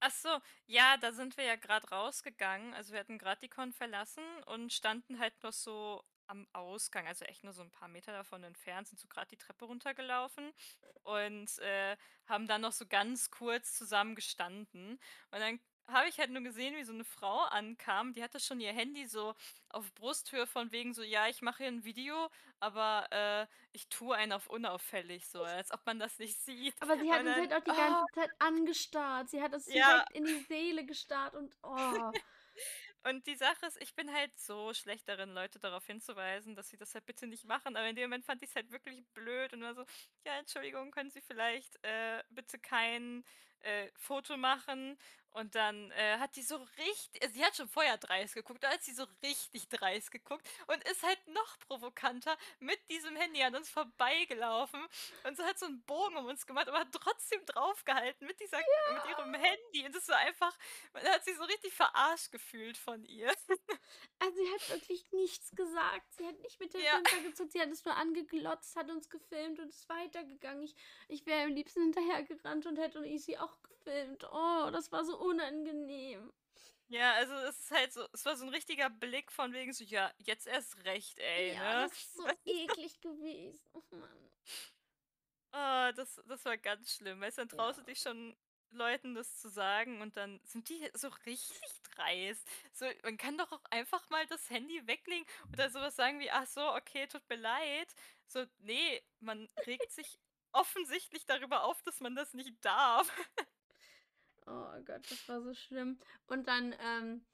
[0.00, 0.28] Ach so,
[0.66, 2.74] ja, da sind wir ja gerade rausgegangen.
[2.74, 7.24] Also wir hatten gerade die Con verlassen und standen halt noch so am Ausgang, also
[7.24, 10.52] echt nur so ein paar Meter davon entfernt, sind so gerade die Treppe runtergelaufen
[11.02, 14.98] und äh, haben dann noch so ganz kurz zusammen gestanden.
[15.30, 18.60] Und dann habe ich halt nur gesehen, wie so eine Frau ankam, die hatte schon
[18.60, 19.34] ihr Handy so
[19.68, 22.28] auf Brusthöhe von wegen so, ja, ich mache hier ein Video,
[22.60, 26.76] aber äh, ich tue einen auf unauffällig, so, als ob man das nicht sieht.
[26.80, 29.28] Aber sie hat uns halt auch die oh, ganze Zeit angestarrt.
[29.30, 30.04] Sie hat uns Ja.
[30.10, 32.14] direkt in die Seele gestarrt und oh.
[33.04, 36.76] Und die Sache ist, ich bin halt so schlecht darin, Leute darauf hinzuweisen, dass sie
[36.78, 37.76] das halt bitte nicht machen.
[37.76, 39.84] Aber in dem Moment fand ich's halt wirklich blöd und war so:
[40.26, 43.24] „Ja, Entschuldigung, können Sie vielleicht, äh, bitte kein,
[43.60, 44.96] äh, Foto machen?“
[45.34, 48.70] Und dann, äh, hat die so richt äh, sie hat schon vorher dreist geguckt, da
[48.70, 53.56] hat sie so richtig dreist geguckt und ist halt noch provokanter mit diesem Handy an
[53.56, 54.80] uns vorbeigelaufen
[55.24, 58.62] und so hat so 'n Bogen um uns gemacht, aber hat trotzdem draufgehalten mit dieser
[58.86, 59.34] mit ihrem Ja.
[59.34, 59.84] Handy.
[59.86, 60.56] Und das war einfach
[60.92, 63.32] man hat sich so richtig verarscht gefühlt von ihr.
[64.20, 66.14] Also, sie hat wirklich nichts gesagt.
[66.14, 66.92] Sie hat nicht mit der Ja.
[66.92, 70.62] Wimper gezuckt, sie hat uns nur angeglotzt, hat uns gefilmt und ist weitergegangen.
[70.62, 70.74] Ich
[71.08, 73.73] ich wäre am liebsten hinterhergerannt und hätte ich sie auch gefilmt.
[73.86, 76.32] Oh, das war so unangenehm.
[76.88, 79.84] Ja, also, es ist halt so es war so 'n richtiger Blick von wegen so:
[79.84, 81.88] „Ja, jetzt erst recht, ey“, Ja, ne?
[81.88, 83.64] das ist so eklig gewesen.
[83.72, 84.30] Oh Mann.
[85.52, 87.20] Oh, das das war ganz schlimm.
[87.20, 87.84] Weißt du, dann traust du Ja.
[87.84, 88.36] dich schon
[88.70, 92.48] Leuten das zu sagen und dann sind die so richtig dreist.
[92.72, 96.30] So, man kann doch auch einfach mal das Handy weglegen oder so was sagen wie:
[96.30, 97.94] „Ach so, okay, tut mir leid.“
[98.26, 100.18] So, ne, man regt sich
[100.52, 103.08] offensichtlich darüber auf, dass man das nicht darf.
[104.46, 105.98] Oh Gott, das war so schlimm.
[106.26, 107.26] Und dann, ähm,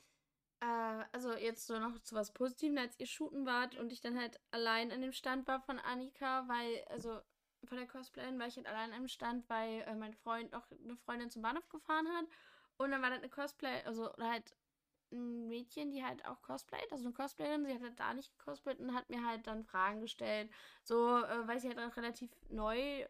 [0.61, 0.66] äh
[1.12, 4.40] also, jetzt so noch zu was Positivem, als ihr shooten wart und ich dann halt
[4.52, 7.22] allein an dem Stand war von Annika, weil also,
[7.64, 10.96] von der Cosplayerin war ich halt allein am Stand, weil, äh, mein Freund noch 'ne
[10.96, 12.26] Freundin zum Bahnhof gefahren hat.
[12.78, 14.56] Und dann war da 'ne Cosplay also, halt
[15.12, 17.66] 'n Mädchen, die halt auch cosplayt, also 'ne Cosplayerin.
[17.66, 20.52] Sie hat halt da nicht gecosplayt und hat mir halt dann Fragen gestellt,
[20.84, 23.06] so, äh, weil sie halt relativ neu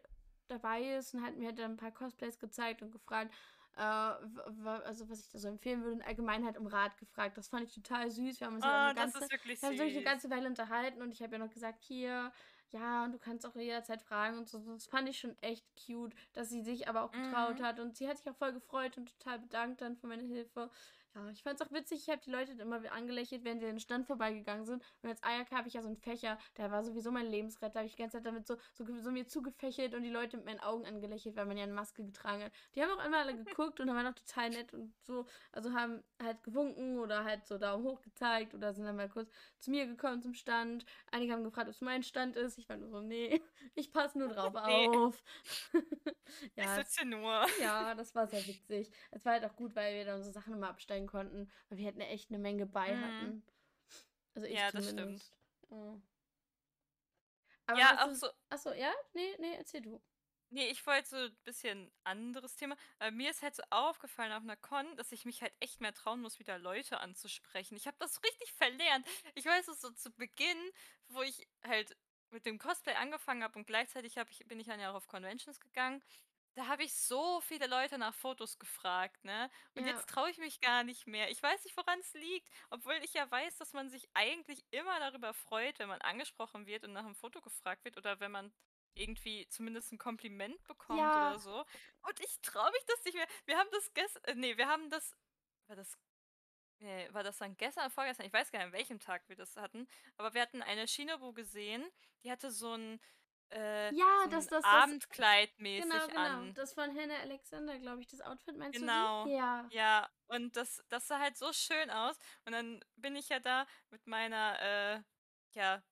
[0.49, 3.33] dabei ist und hat mir halt dann 'n paar Cosplays gezeigt und gefragt,
[3.75, 7.37] äh, also, was ich da so empfehlen würde und allgemein halt um Rat gefragt.
[7.37, 8.39] Das fand ich total süß.
[8.39, 9.27] Wir haben uns ja Oh, 'ne das ganze
[9.59, 10.03] wir haben 'ne süß.
[10.03, 12.31] ganze Weile unterhalten und ich habe ihr noch gesagt: „Hier,
[12.69, 14.59] ja, und du kannst auch jederzeit fragen“ und so.
[14.73, 17.61] Das fand ich schon echt cute, dass sie sich aber auch getraut Mhm.
[17.61, 20.69] hat und sie hat sich auch voll gefreut und total bedankt dann für meine Hilfe.
[21.15, 23.79] Ja, ich fand's auch witzig, ich habe die Leute immer wieder angelächelt, wir an den
[23.81, 24.81] Stand vorbeigegangen sind.
[25.01, 27.79] Und als Ayaka habe ich ja so 'n Fächer, der war sowieso mein Lebensretter.
[27.79, 30.45] Habe ich die ganze Zeit damit so so so mir zugefächelt und die Leute mit
[30.45, 32.53] meinen Augen angelächelt, weil man ja 'ne Maske getragen hat.
[32.75, 36.01] Die haben auch immer alle geguckt und waren auch total nett und so also, haben
[36.21, 39.87] halt gewunken oder halt so Daumen hoch gezeigt oder sind dann mal kurz zu mir
[39.87, 40.85] gekommen zum Stand.
[41.11, 42.57] Einige haben gefragt, ob's mein Stand ist.
[42.57, 43.41] Ich war nur so: „Ne,
[43.75, 44.87] ich passe nur drauf Ne.
[44.95, 45.21] auf.“
[46.57, 47.45] Ich Ja, es sitze nur.
[47.57, 48.91] ja, das war sehr witzig.
[49.11, 50.69] Es war halt auch gut, weil wir dann unsere Sachen immer
[51.01, 53.01] abstellen konnten, weil wir 'ne echt 'ne Menge bei Mhm.
[53.01, 53.45] hatten.
[54.35, 55.21] Also, ich Ja, das stimmt.
[55.21, 55.37] zumindest.
[55.71, 56.01] Ja.
[57.69, 58.93] Aber Ja, auch so ach so, ja?
[59.13, 60.01] Ne, ne, erzähl du.
[60.53, 62.75] Ne, ich wollte so 'n bisschen anderes Thema.
[62.99, 65.93] Äh, mir ist halt so aufgefallen auf 'ner Con, dass ich mich halt echt mehr
[65.93, 67.77] trauen muss, wieder Leute anzusprechen.
[67.77, 69.07] Ich habe das richtig verlernt.
[69.33, 70.57] Ich weiß noch so zu Beginn,
[71.07, 71.95] wo ich halt
[72.31, 75.07] mit dem Cosplay angefangen habe und gleichzeitig habe ich bin ich dann ja auch auf
[75.07, 76.03] Conventions gegangen.
[76.57, 79.49] Da habe ich so viele Leute nach Fotos gefragt, ne?
[79.73, 79.85] Und Ja.
[79.85, 81.29] jetzt traue ich mich gar nicht mehr.
[81.31, 85.33] Ich weiß nicht, woran's liegt, obwohl ich ja weiß, dass man sich eigentlich immer darüber
[85.33, 88.53] freut, wenn man angesprochen wird und nach 'm Foto gefragt wird oder wenn man
[88.95, 91.15] irgendwie zumindest 'n Kompliment bekommt Ja.
[91.15, 91.63] oder so.
[92.01, 93.27] Und ich traue mich das nicht mehr.
[93.45, 95.15] Wir haben das ges äh, ne, wir haben das
[95.67, 95.97] war das
[96.79, 98.27] ne, war das dann gestern oder vorgestern?
[98.27, 99.87] Ich weiß gar nicht, an welchem Tag wir das hatten.
[100.17, 101.89] Aber wir hatten eine Shinobu gesehen,
[102.23, 102.99] die hatte so 'n
[103.51, 106.47] äh, Ja, so das das das Abendkleid genau, genau.
[106.47, 106.55] an.
[106.55, 108.57] Das von Hannah Alexander, glaube ich, das Outfit.
[108.57, 109.13] Meinst du die?
[109.13, 109.29] Genau.
[109.29, 109.69] Ja.
[109.69, 112.17] Ja, und das das sah halt so schön aus.
[112.45, 115.01] Und dann bin ich ja da mit meiner, äh,
[115.55, 115.83] ja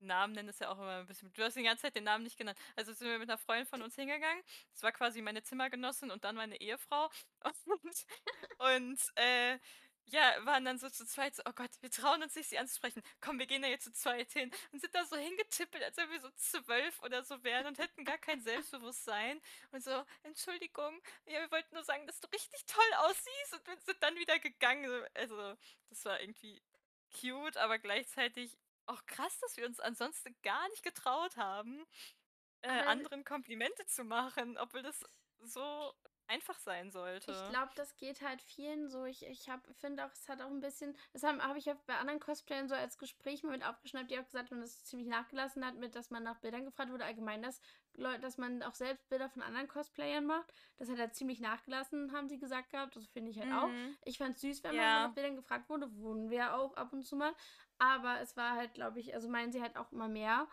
[0.00, 2.24] Namen nennen ist ja auch immer 'n bisschen du hast die ganze Zeit den Namen
[2.24, 2.58] nicht genannt.
[2.76, 4.42] Also, sind wir mit 'ner Freundin von uns hingegangen.
[4.72, 7.10] Das war quasi meine Zimmergenossin und dann meine Ehefrau.
[7.44, 7.54] Und
[8.58, 9.58] und, äh,
[10.06, 13.02] ja, waren dann so zu zweit so: „Oh Gott, wir trauen uns nicht, sie anzusprechen.
[13.20, 16.10] Komm, wir gehen da jetzt zu zweit hin.“ Und sind da so hingetippelt, als wenn
[16.10, 19.40] wir so 12 oder so wären und hätten gar kein Selbstbewusstsein.
[19.72, 24.02] Und so: „Entschuldigung, ja, wir wollten nur sagen, dass du richtig toll aussiehst“ und sind
[24.02, 24.86] dann wieder gegangen.
[24.88, 25.56] So, also,
[25.90, 26.62] das war irgendwie
[27.20, 31.84] cute, aber gleichzeitig auch krass, dass wir uns ansonsten gar nicht getraut haben,
[32.62, 35.04] äh, anderen Komplimente zu machen, obwohl das
[35.40, 35.94] so
[36.28, 36.90] einfach sein
[37.26, 37.44] Ich sollte.
[37.44, 39.04] glaube, das geht halt vielen so.
[39.06, 39.46] Ich ich
[39.78, 42.74] finde auch, es hat auch 'n bisschen das habe ich ja bei anderen Cosplayern so
[42.74, 45.94] als Gespräch mal mit aufgeschnappt, die auch gesagt haben, dass es ziemlich nachgelassen hat mit
[45.94, 47.60] dass man nach Bildern gefragt wurde, allgemein, dass
[48.20, 50.52] dass man auch selbst Bilder von anderen Cosplayern macht.
[50.76, 52.94] Das hat halt ziemlich nachgelassen, haben sie gesagt gehabt.
[52.96, 53.74] Das finde ich halt auch.
[53.74, 53.96] Mhm.
[54.02, 55.14] Ich fand's süß, wenn man mal nach Ja.
[55.14, 57.32] Bildern gefragt wurde, wurden wir ja auch ab und zu mal.
[57.78, 60.48] Aber es war halt, glaube ich also, meinen sie halt auch immer mehr.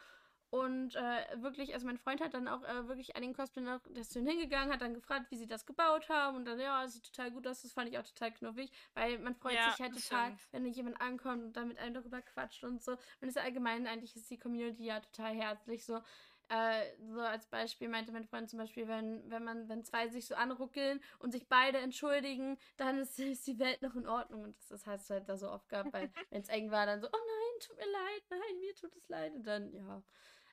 [0.51, 4.01] Und, äh, wirklich also, mein Freund hat dann auch, äh, wirklich einigen Cosplayern auch der
[4.01, 6.93] ist dann hingegangen, hat dann gefragt, wie sie das gebaut haben und dann: „Ja, das
[6.93, 9.79] sieht total gut aus.“ Das fand ich auch total knuffig, weil man freut Ja, sich
[9.81, 10.49] halt total, stimmt.
[10.51, 12.97] wenn jemand ankommt und dann mit einem darüber quatscht und so.
[13.21, 16.01] Und ist ja allgemein eigentlich ist die Community ja total herzlich so.
[16.49, 20.27] Äh, so als Beispiel meinte mein Freund zum Beispiel, wenn, wenn man, wenn zwei sich
[20.27, 24.43] so anruckeln und sich beide entschuldigen, dann ist, ist die Welt noch in Ordnung.
[24.43, 26.85] Und das, das hast du halt da so oft gehabt, weil wenn es eng war,
[26.85, 29.33] dann so, oh nein, tut mir leid, nein, mir tut es leid.
[29.33, 30.03] Und dann, ja.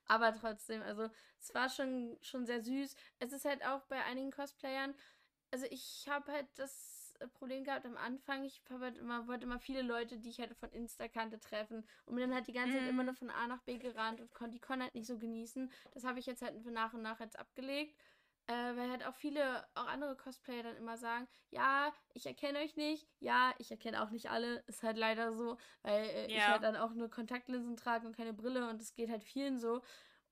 [0.09, 2.96] Aber trotzdem, also es war schon, schon sehr süß.
[3.18, 4.94] Es ist halt auch bei einigen Cosplayern,
[5.50, 8.44] also ich habe halt das Problem gehabt am Anfang.
[8.44, 11.84] Ich halt immer, wollte immer viele Leute, die ich halt von Insta kannte, treffen.
[12.06, 13.06] Und bin dann halt die ganze Zeit immer mhm.
[13.06, 15.70] nur von A nach B gerannt und konnte die Con halt nicht so genießen.
[15.92, 17.96] Das habe ich jetzt halt nach und nach jetzt abgelegt.
[18.49, 22.76] Äh, weil halt auch viele, auch andere Cosplayer dann immer sagen, ja, ich erkenne euch
[22.76, 26.36] nicht, ja, ich erkenne auch nicht alle, ist halt leider so, weil äh, ja.
[26.38, 29.59] ich halt dann auch nur Kontaktlinsen trage und keine Brille und es geht halt vielen
[29.59, 29.82] so.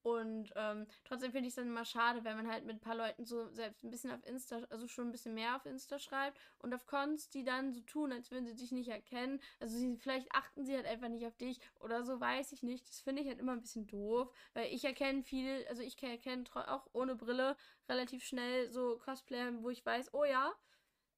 [0.07, 2.95] Und ähm, trotzdem finde ich es dann immer schade, wenn man halt mit ein paar
[2.95, 6.39] Leuten so selbst ein bisschen auf Insta, also schon ein bisschen mehr auf Insta schreibt
[6.61, 9.41] und auf Cons, die dann so tun, als würden sie dich nicht erkennen.
[9.59, 12.89] Also sie, vielleicht achten sie halt einfach nicht auf dich oder so, weiß ich nicht.
[12.89, 16.45] Das finde ich halt immer ein bisschen doof, weil ich erkenne viel, also ich erkenne
[16.55, 17.57] auch ohne Brille
[17.89, 20.53] relativ schnell so Cosplayer, wo ich weiß, oh ja,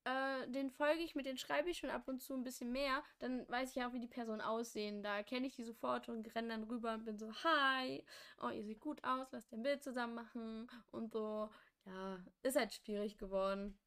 [0.08, 3.02] äh, den folge ich, mit denen schreibe ich schon ab und zu ein bisschen mehr,
[3.18, 5.02] dann weiß ich ja auch, wie die Personen aussehen.
[5.02, 8.04] Da kenne ich die sofort und renne dann rüber und bin so, hi,
[8.42, 11.50] oh, ihr seht gut aus, lasst ein Bild zusammen machen und so.
[11.86, 13.78] Ja, ist halt schwierig geworden.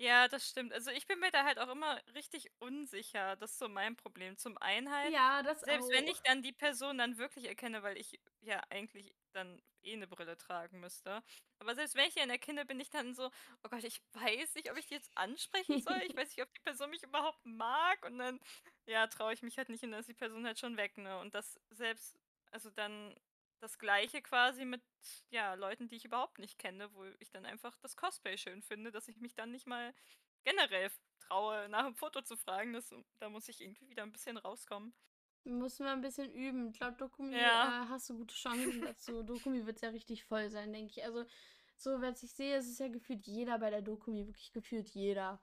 [0.00, 0.72] Ja, das stimmt.
[0.72, 3.34] Also ich bin mir da halt auch immer richtig unsicher.
[3.36, 4.36] Das ist so mein Problem.
[4.36, 6.24] Zum einen halt, Ja, das selbst wenn ich auch.
[6.24, 10.78] dann die Person dann wirklich erkenne, weil ich ja eigentlich dann eh eine Brille tragen
[10.80, 11.22] müsste.
[11.58, 13.26] Aber selbst wenn ich die dann erkenne, bin ich dann so,
[13.64, 16.00] oh Gott, ich weiß nicht, ob ich die jetzt ansprechen soll.
[16.02, 18.04] Ich weiß nicht, ob die Person mich überhaupt mag.
[18.06, 18.40] Und dann,
[18.86, 21.18] ja, traue ich mich halt nicht und dann ist die Person halt schon weg, ne?
[21.18, 22.16] Und das selbst,
[22.52, 23.14] also dann
[23.60, 24.82] das Gleiche quasi mit,
[25.30, 28.90] ja, Leuten, die ich überhaupt nicht kenne, wo ich dann einfach das Cosplay schön finde,
[28.92, 29.94] dass ich mich dann nicht mal
[30.44, 30.90] generell
[31.20, 32.72] traue, nach 'm Foto zu fragen.
[32.72, 34.94] Das da muss ich irgendwie wieder ein bisschen rauskommen.
[35.44, 36.68] Müssen wir ein bisschen üben.
[36.70, 37.88] Ich glaube, Dokumi, äh, Ja.
[37.88, 39.22] hast du gute Chancen dazu.
[39.22, 41.04] Dokumi wird ja richtig voll sein, denke ich.
[41.04, 41.24] Also,
[41.76, 45.40] so, wenn ich sehe, ist es ja gefühlt jeder bei der Dokumi, wirklich gefühlt jeder.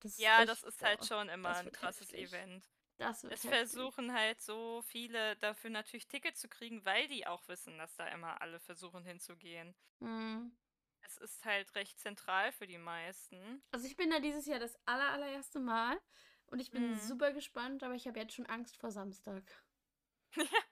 [0.00, 2.12] Das ist Ja, das echt, ist halt schon immer das ein krasses heftig.
[2.12, 2.68] Event.
[2.96, 3.90] Das wird Es heftig.
[3.90, 8.06] versuchen halt so viele dafür natürlich Tickets zu kriegen, weil die auch wissen, dass da
[8.06, 9.74] immer alle versuchen hinzugehen.
[10.00, 10.52] Mhm.
[11.00, 13.62] Es ist halt recht zentral für die meisten.
[13.70, 16.00] Also ich bin da dieses Jahr das aller, allererste Mal
[16.46, 16.94] und ich bin Mhm.
[16.94, 19.66] super gespannt, aber ich habe jetzt schon Angst vor Samstag.
[20.36, 20.71] Ja,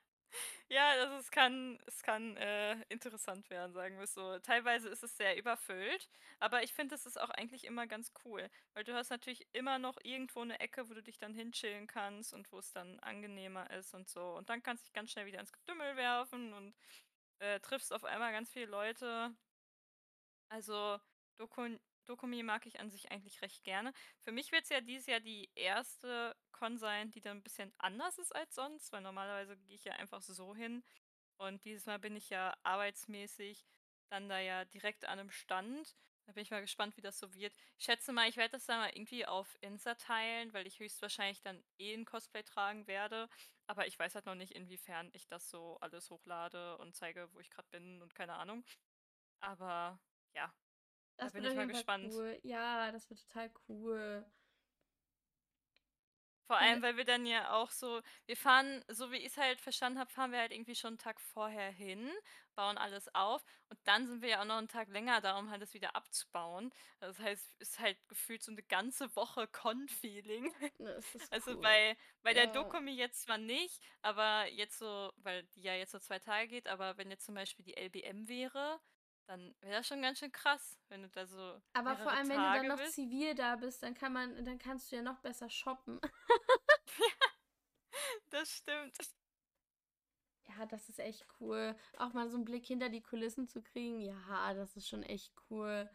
[0.78, 4.38] also es kann es kann, äh, interessant werden, sagen wir es so.
[4.40, 6.08] Teilweise ist es sehr überfüllt,
[6.38, 9.78] aber ich finde, es ist auch eigentlich immer ganz cool, weil du hast natürlich immer
[9.78, 13.70] noch irgendwo eine Ecke, wo du dich dann hinchillen kannst und wo es dann angenehmer
[13.70, 14.36] ist und so.
[14.36, 16.74] Und dann kannst du dich ganz schnell wieder ins Getümmel werfen und,
[17.40, 19.34] äh, triffst auf einmal ganz viele Leute.
[20.50, 20.98] Also,
[21.38, 21.78] Dokun
[22.10, 23.92] Dokumi mag ich an sich eigentlich recht gerne.
[24.24, 27.72] Für mich wird es ja dieses Jahr die erste Con sein, die dann ein bisschen
[27.78, 30.82] anders ist als sonst, weil normalerweise gehe ich ja einfach so hin
[31.38, 33.66] und dieses Mal bin ich ja arbeitsmäßig
[34.10, 35.96] dann da ja direkt an 'nem Stand.
[36.26, 37.54] Da bin ich mal gespannt, wie das so wird.
[37.78, 41.42] Ich schätze mal, ich werde das dann mal irgendwie auf Insta teilen, weil ich höchstwahrscheinlich
[41.42, 43.28] dann eh 'n Cosplay tragen werde,
[43.66, 47.40] aber ich weiß halt noch nicht, inwiefern ich das so alles hochlade und zeige, wo
[47.40, 48.64] ich gerade bin und keine Ahnung.
[49.40, 50.00] Aber
[50.34, 50.54] ja.
[51.20, 52.14] Da Das bin wird ich mal gespannt.
[52.16, 52.40] cool.
[52.42, 54.24] Ja, das wird total cool.
[56.50, 60.00] Vor allem, weil wir dann ja auch so wir fahren, so wie ich's halt verstanden
[60.00, 62.10] habe, fahren wir halt irgendwie schon 'n Tag vorher hin,
[62.56, 65.48] bauen alles auf und dann sind wir ja auch noch 'n Tag länger da, um
[65.50, 66.70] halt das wieder abzubauen.
[66.98, 70.52] Das heißt, ist halt gefühlt so 'ne ganze Woche Con-Feeling.
[71.30, 71.60] Also, cool.
[71.60, 72.48] bei bei der Ja.
[72.48, 76.66] Dokumi jetzt zwar nicht, aber jetzt so weil die ja jetzt so 2 Tage geht,
[76.66, 78.80] aber wenn jetzt zum Beispiel die LBM wäre,
[79.26, 82.36] dann wäre das schon ganz schön krass, wenn du da so Aber vor allem, wenn
[82.36, 82.94] du dann Tage noch bist.
[82.94, 86.00] zivil da bist, dann kann man, dann kannst du ja noch besser shoppen.
[88.30, 88.96] Das stimmt.
[90.48, 91.76] Ja, das ist echt cool.
[91.98, 94.00] Auch mal so einen Blick hinter die Kulissen zu kriegen.
[94.00, 95.88] Ja, das ist schon echt cool.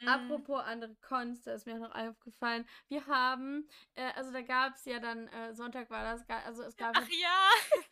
[0.00, 0.08] Mhm.
[0.08, 2.66] Apropos andere Cons, da ist mir noch aufgefallen.
[2.88, 6.76] Wir haben, äh, also da gab es ja dann, äh, Sonntag war das, also es
[6.76, 7.50] gab ja Ach ja.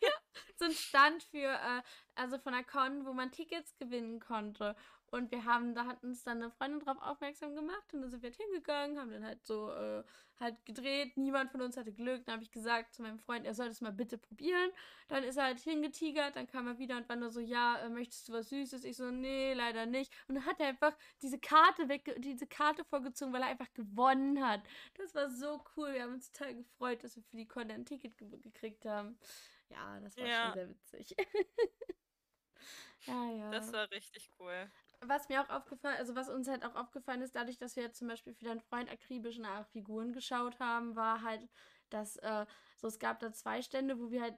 [0.61, 1.81] so einen Stand für, äh,
[2.15, 4.75] also von der Con, wo man Tickets gewinnen konnte.
[5.07, 8.23] Und wir haben, da hat uns dann eine Freundin drauf aufmerksam gemacht und dann sind
[8.23, 10.03] wir halt hingegangen, haben dann halt so äh,
[10.39, 11.17] halt gedreht.
[11.17, 12.23] Niemand von uns hatte Glück.
[12.23, 14.71] Dann habe ich gesagt zu meinem Freund, er soll das mal bitte probieren.
[15.09, 17.89] Dann ist er halt hingetigert, dann kam er wieder und war nur so, ja, äh,
[17.89, 18.85] möchtest du was Süßes?
[18.85, 20.13] Ich so, nee, leider nicht.
[20.29, 24.45] Und dann hat er einfach diese Karte weg, diese Karte vorgezogen, weil er einfach gewonnen
[24.45, 24.61] hat.
[24.93, 25.93] Das war so cool.
[25.93, 29.17] Wir haben uns total gefreut, dass wir für die Con ein Ticket ge gekriegt haben.
[29.71, 31.15] Ja, das war schon Ja, sehr witzig.
[33.05, 33.73] Ja, das ja.
[33.73, 34.71] war richtig cool.
[35.03, 37.97] Was mir auch aufgefallen, also was uns halt auch aufgefallen ist, dadurch, dass wir jetzt
[37.97, 41.49] zum Beispiel für deinen Freund akribisch nach Figuren geschaut haben, war halt,
[41.89, 42.45] dass äh,
[42.77, 44.37] so es gab da zwei Stände, wo wir halt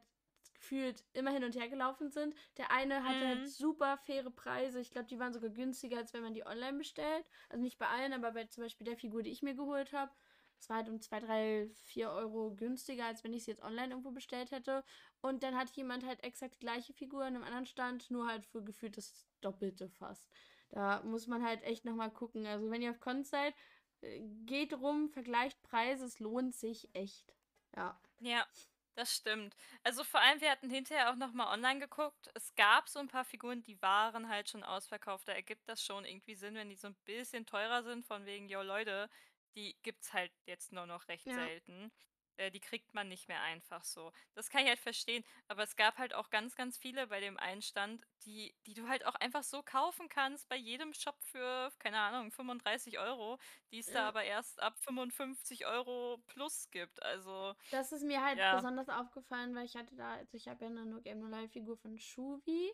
[0.53, 2.34] gefühlt immer hin und her gelaufen sind.
[2.57, 3.45] Der eine hatte halt Mhm.
[3.45, 4.79] super faire Preise.
[4.79, 7.29] Ich glaube, die waren sogar günstiger, als wenn man die online bestellt.
[7.49, 10.11] Also nicht bei allen, aber bei zum Beispiel der Figur, die ich mir geholt habe.
[10.59, 13.89] Es war halt um 2, 3, 4 Euro günstiger, als wenn ich sie jetzt online
[13.89, 14.86] irgendwo bestellt hätte.
[15.24, 18.45] Und dann hat jemand halt exakt die gleiche Figur in einem anderen Stand, nur halt
[18.45, 20.30] für gefühlt das Doppelte fast.
[20.69, 22.45] Da muss man halt echt nochmal gucken.
[22.45, 23.55] Also wenn ihr auf Cons seid,
[24.01, 27.36] äh, geht rum, vergleicht Preise, es lohnt sich echt.
[27.76, 28.01] Ja.
[28.19, 28.47] Ja,
[28.95, 29.55] das stimmt.
[29.84, 32.30] Also vor allem, wir hatten hinterher auch noch mal online geguckt.
[32.36, 35.28] Es gab so ein paar Figuren, die waren halt schon ausverkauft.
[35.28, 38.49] Da ergibt das schon irgendwie Sinn, wenn die so ein bisschen teurer sind, von wegen:
[38.49, 39.09] „Jo Leute,
[39.55, 41.34] die gibt's halt jetzt nur noch recht Ja.
[41.34, 41.91] selten.“
[42.38, 44.11] Äh, die kriegt man nicht mehr einfach so.
[44.36, 47.38] Das kann ich halt verstehen, aber es gab halt auch ganz, ganz viele bei dem
[47.38, 51.71] einen Stand, die die du halt auch einfach so kaufen kannst bei jedem Shop für,
[51.79, 53.38] keine Ahnung, 35 €,
[53.71, 54.07] die es da Ja.
[54.07, 57.01] aber erst ab 55 € plus gibt.
[57.03, 58.49] Also, Das ist mir halt ja.
[58.49, 61.49] besonders aufgefallen, weil ich hatte da, also ich habe ja eine No Game No Life
[61.53, 62.71] Figur von Shuvi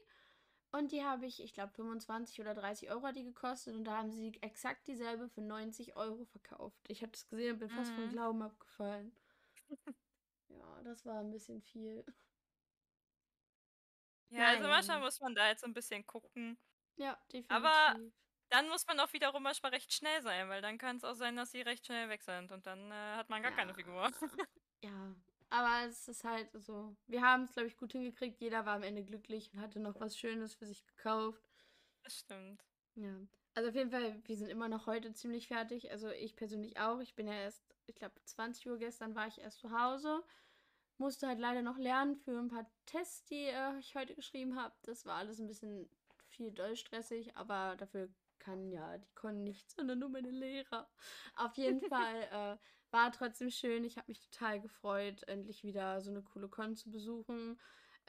[0.71, 3.97] und die habe ich, ich glaube 25 oder 30 Euro hat die gekostet und da
[3.97, 6.79] haben sie exakt dieselbe für 90 Euro verkauft.
[6.89, 8.09] Ich habe das gesehen und bin fast vom Mhm.
[8.09, 9.15] Glauben abgefallen.
[10.49, 12.03] Ja, das war ein bisschen viel.
[14.31, 16.57] Ja, also Naja, manchmal muss man da jetzt so 'n bisschen gucken.
[16.97, 17.17] ja,
[17.49, 18.13] Aber definitiv.
[18.49, 21.51] dann muss man auch wiederum manchmal recht schnell sein, weil dann kann's auch sein, dass
[21.51, 24.11] sie recht schnell weg sind und dann, äh, hat man gar keine Ja, Figur.
[24.83, 25.15] ja.
[25.49, 26.95] Aber es ist halt so.
[27.07, 28.39] Wir haben es, glaube ich, gut hingekriegt.
[28.41, 31.43] Jeder war am Ende glücklich und hatte noch was Schönes für sich gekauft.
[32.03, 32.65] Das stimmt.
[32.95, 33.27] Ja.
[33.59, 35.91] Also auf jeden Fall, wir sind immer noch heute ziemlich fertig.
[35.91, 37.01] Also ich persönlich auch.
[37.01, 40.23] Ich bin ja erst, ich glaube, 20 Uhr gestern war ich erst zu Hause.
[40.97, 44.73] Musste halt leider noch lernen für ein paar Tests, die äh, ich heute geschrieben habe.
[44.83, 45.89] Das war alles ein bisschen
[46.29, 48.07] viel doll stressig, aber dafür
[48.39, 50.89] kann ja die Con nichts, sondern nur meine Lehrer.
[51.35, 52.57] Auf jeden Fall äh,
[52.91, 53.83] war trotzdem schön.
[53.83, 57.59] Ich habe mich total gefreut, endlich wieder so eine coole Con zu besuchen.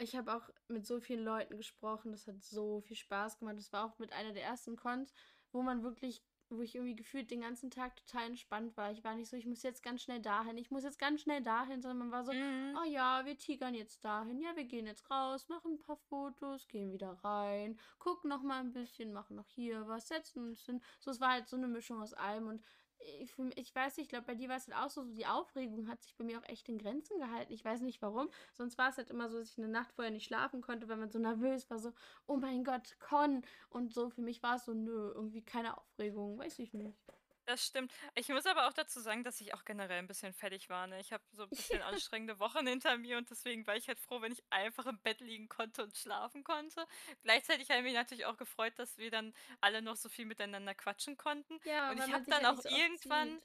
[0.00, 2.12] Ich habe auch mit so vielen Leuten gesprochen.
[2.12, 3.58] Das hat so viel Spaß gemacht.
[3.58, 5.12] Das war auch mit einer der ersten Cons,
[5.52, 8.90] wo man wirklich, wo ich irgendwie gefühlt den ganzen Tag total entspannt war.
[8.90, 11.42] Ich war nicht so, ich muss jetzt ganz schnell dahin, ich muss jetzt ganz schnell
[11.42, 12.76] dahin, sondern man war so, Mhm.
[12.80, 16.66] oh ja, wir tigern jetzt dahin, ja, wir gehen jetzt raus, machen ein paar Fotos,
[16.68, 20.80] gehen wieder rein, gucken noch mal ein bisschen, machen noch hier was, setzen uns hin.
[20.98, 22.62] So, es war halt so eine Mischung aus allem und
[23.20, 25.26] ich, ich weiß nicht, ich glaube, bei dir war es halt auch so, so, die
[25.26, 27.52] Aufregung hat sich bei mir auch echt in Grenzen gehalten.
[27.52, 28.28] Ich weiß nicht warum.
[28.52, 30.96] Sonst war es halt immer so, dass ich eine Nacht vorher nicht schlafen konnte, weil
[30.96, 31.92] man so nervös war, so,
[32.26, 33.42] oh mein Gott, Con.
[33.68, 36.98] Und so für mich war es so, nö, irgendwie keine Aufregung, weiß ich nicht.
[37.50, 37.92] Das stimmt.
[38.14, 41.00] Ich muss aber auch dazu sagen, dass ich auch generell ein bisschen fertig war, ne?
[41.00, 44.20] Ich habe so 'n bisschen anstrengende Wochen hinter mir und deswegen war ich halt froh,
[44.22, 46.86] wenn ich einfach im Bett liegen konnte und schlafen konnte.
[47.22, 50.76] Gleichzeitig habe ich mich natürlich auch gefreut, dass wir dann alle noch so viel miteinander
[50.76, 51.58] quatschen konnten.
[51.64, 53.40] Ja, Und ich habe dann halt auch so irgendwann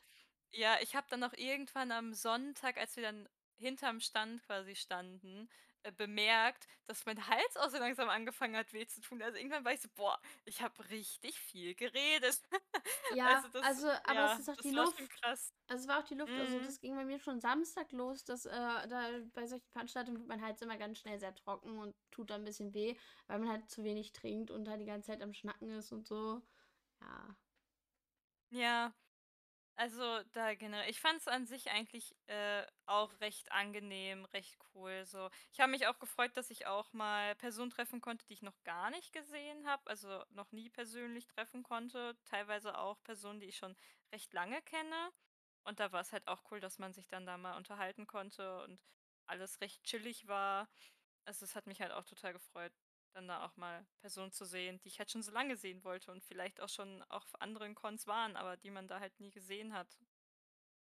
[0.51, 3.28] ja, ich habe dann auch irgendwann am Sonntag, als wir dann
[3.58, 5.49] hinterm Stand quasi standen,
[5.86, 9.22] äh, bemerkt, dass mein Hals auch so langsam angefangen hat, weh zu tun.
[9.22, 12.42] Also, irgendwann war ich so: „Boah, ich habe richtig viel geredet.“
[13.10, 15.10] Ja, Also, das also, aber es ja, ist auch die Luft.
[15.22, 15.54] krass.
[15.68, 16.38] Also, es war auch die Luft.
[16.40, 16.62] Also, Mhm.
[16.62, 20.42] das ging bei mir schon Samstag los, dass äh, da bei solchen Veranstaltungen wird mein
[20.42, 23.70] Hals immer ganz schnell sehr trocken und tut dann ein bisschen weh, weil man halt
[23.70, 26.42] zu wenig trinkt und halt die ganze Zeit am Schnacken ist und so.
[27.02, 27.38] Ja.
[28.50, 28.94] Ja,
[29.78, 35.06] also, da generell ich fand es an sich eigentlich, äh, auch recht angenehm, recht cool
[35.06, 35.30] so.
[35.52, 38.64] Ich habe mich auch gefreut, dass ich auch mal Personen treffen konnte, die ich noch
[38.64, 42.18] gar nicht gesehen habe, also, noch nie persönlich treffen konnte.
[42.26, 43.76] Teilweise auch Personen, die ich schon
[44.14, 45.12] recht lange kenne.
[45.64, 48.64] Und da war es halt auch cool, dass man sich dann da mal unterhalten konnte
[48.64, 48.80] und
[49.28, 50.70] alles recht chillig war.
[51.26, 52.74] Also, es hat mich halt auch total gefreut,
[53.16, 56.11] dann da auch mal Personen zu sehen, die ich halt schon so lange sehen wollte
[56.11, 59.74] und vielleicht auch schon auf anderen Cons waren, aber die man da halt nie gesehen
[59.74, 59.99] hat.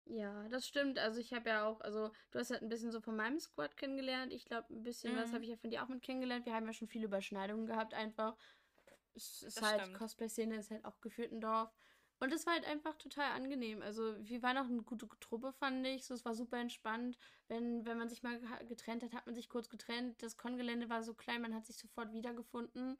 [0.05, 0.97] Ja, das stimmt.
[0.97, 3.77] Also, ich habe ja auch also, du hast halt ein bisschen so von meinem Squad
[3.77, 4.33] kennengelernt.
[4.33, 6.45] Ich glaube, ein bisschen was Mhm, habe ich ja von dir auch mit kennengelernt.
[6.45, 8.37] Wir haben ja schon viele Überschneidungen gehabt einfach.
[9.13, 9.93] Es ist das halt.
[9.93, 11.77] Cosplay-Szene ist halt auch gefühlt ein Dorf.
[12.19, 13.81] Und es war halt einfach total angenehm.
[13.81, 16.05] Also, wir waren auch eine gute Truppe, fand ich.
[16.05, 17.17] So, es war super entspannt.
[17.47, 20.21] Wenn, wenn man sich mal getrennt hat, hat man sich kurz getrennt.
[20.21, 22.97] Das Con-Gelände war so klein, man hat sich sofort wiedergefunden.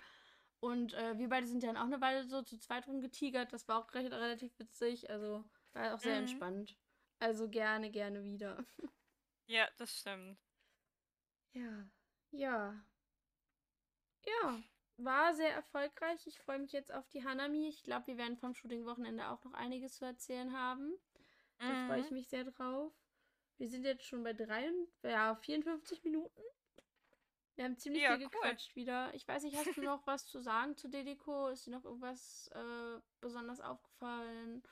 [0.62, 3.54] Und äh, wir beide sind dann auch eine Weile so zu zweit rumgetigert.
[3.54, 5.10] Das war auch recht, relativ witzig.
[5.10, 6.20] Also, war auch sehr Mhm.
[6.20, 6.78] entspannt.
[7.20, 8.66] Also gerne, gerne wieder.
[9.48, 10.40] Ja, das stimmt.
[11.54, 11.90] Ja,
[12.32, 12.84] ja,
[14.26, 14.62] ja.
[15.02, 16.28] War sehr erfolgreich.
[16.28, 17.68] Ich freue mich jetzt auf die Hanami.
[17.70, 20.94] Ich glaube, wir werden vom Shooting-Wochenende auch noch einiges zu erzählen haben.
[21.66, 22.16] Da freue ich Mhm.
[22.16, 22.92] mich sehr drauf.
[23.58, 24.72] Wir sind jetzt schon bei drei,
[25.04, 26.42] ja, 54 Minuten.
[27.56, 28.30] Wir haben ziemlich Ja, viel cool.
[28.32, 29.14] gequatscht wieder.
[29.14, 31.48] Ich weiß nicht, hast du noch was zu sagen zu Dedeko?
[31.50, 34.64] Ist dir noch irgendwas äh, besonders aufgefallen?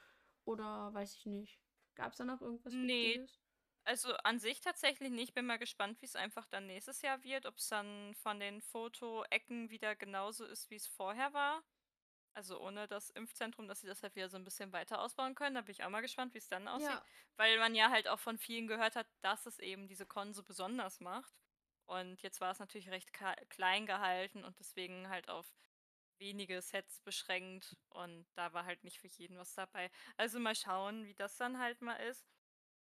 [0.45, 1.59] Oder weiß ich nicht.
[1.95, 3.39] Gab es da noch irgendwas Ne, Wichtiges?
[3.88, 5.33] Also, an sich tatsächlich nicht.
[5.33, 9.95] Bin mal gespannt, wie's einfach dann nächstes Jahr wird, ob's dann von den Fotoecken wieder
[9.95, 11.63] genauso ist, wie's vorher war.
[12.35, 15.55] Also, ohne das Impfzentrum, dass sie das halt wieder so 'n bisschen weiter ausbauen können.
[15.55, 17.07] Da bin ich auch mal gespannt, wie's dann aussieht, Ja.
[17.38, 20.43] weil man ja halt auch von vielen gehört hat, dass es eben diese Con so
[20.43, 21.33] besonders macht.
[21.85, 23.11] Und jetzt war es natürlich recht
[23.49, 25.53] klein gehalten und deswegen halt auf
[26.19, 29.91] wenige Sets beschränkt und da war halt nicht für jeden was dabei.
[30.17, 32.25] Also, mal schauen, wie das dann halt mal ist.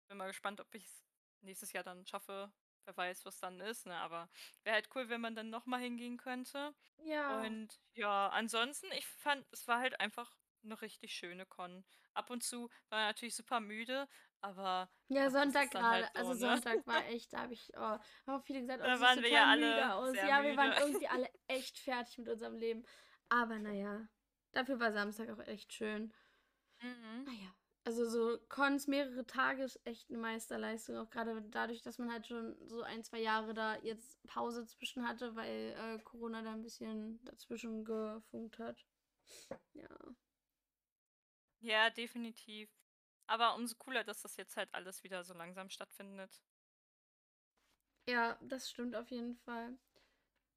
[0.10, 1.06] Bin mal gespannt, ob ich's
[1.42, 2.54] nächstes Jahr dann schaffe.
[2.86, 3.96] Wer weiß, was dann ist, ne?
[3.98, 4.30] Aber
[4.64, 6.76] wäre halt cool, wenn man dann noch mal hingehen könnte.
[6.98, 7.50] Ja.
[7.50, 11.86] Und ja, ansonsten, ich fand, es war halt einfach 'ne richtig schöne Con.
[12.14, 14.08] Ab und zu war man natürlich super müde,
[14.42, 16.62] aber Ja, Sonntag dann halt so, Also, ne?
[16.62, 19.30] Sonntag war echt da habe ich oh, haben auch viele gesagt: „Oh, Da waren wir
[19.30, 22.84] ja alle aus.“ sehr Ja, wir waren irgendwie alle echt fertig mit unserem Leben.
[23.30, 24.08] Aber na ja,
[24.52, 26.14] dafür war Samstag auch echt schön.
[26.82, 27.26] Mhm.
[27.26, 27.56] Na ja,
[27.86, 32.28] also, so Cons mehrere Tage ist echt 'ne Meisterleistung, auch grade dadurch, dass man halt
[32.28, 36.62] schon so 1, 2 Jahre da jetzt Pause zwischen hatte, weil, äh, Corona da 'n
[36.62, 38.86] bisschen dazwischen gefunkt hat.
[39.74, 39.88] Ja.
[41.62, 42.70] Ja, definitiv.
[43.28, 46.40] Aber umso cooler, dass das jetzt halt alles wieder so langsam stattfindet.
[48.08, 49.78] Ja, das stimmt auf jeden Fall.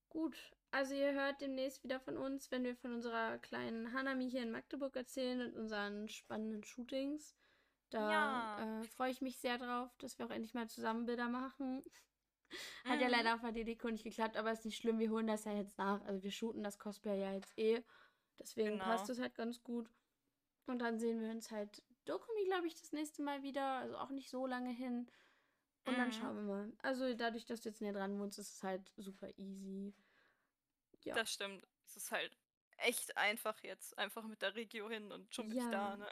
[0.09, 4.43] Gut, also, ihr hört demnächst wieder von uns, wenn wir von unserer kleinen Hanami hier
[4.43, 7.37] in Magdeburg erzählen und unseren spannenden Shootings.
[7.91, 8.83] Da, Ja.
[8.83, 11.85] äh, freue ich mich sehr drauf, dass wir auch endlich mal zusammen Bilder machen.
[12.89, 13.13] Hat ja Mhm.
[13.13, 15.79] leider auf der DD-Con nicht geklappt, aber ist nicht schlimm, wir holen das ja jetzt
[15.79, 16.03] nach.
[16.05, 17.83] Also, wir shooten das Cosplay ja jetzt eh.
[18.39, 19.11] Deswegen passt Genau.
[19.11, 19.91] es halt ganz gut.
[20.67, 24.11] Und dann sehen wir uns halt Dokumi, glaube ich, das nächste Mal wieder, also, auch
[24.11, 25.09] nicht so lange hin.
[25.85, 26.13] Und dann Mhm.
[26.13, 26.73] schauen wir mal.
[26.83, 29.95] Also, dadurch, dass du jetzt näher dran wohnst, ist es halt super easy.
[31.05, 31.15] Ja.
[31.15, 31.67] Das stimmt.
[31.85, 32.37] Es ist halt
[32.79, 33.97] echt einfach jetzt.
[33.99, 35.71] Einfach mit der Regio hin und schon bin ich Ja.
[35.71, 36.09] da, ne?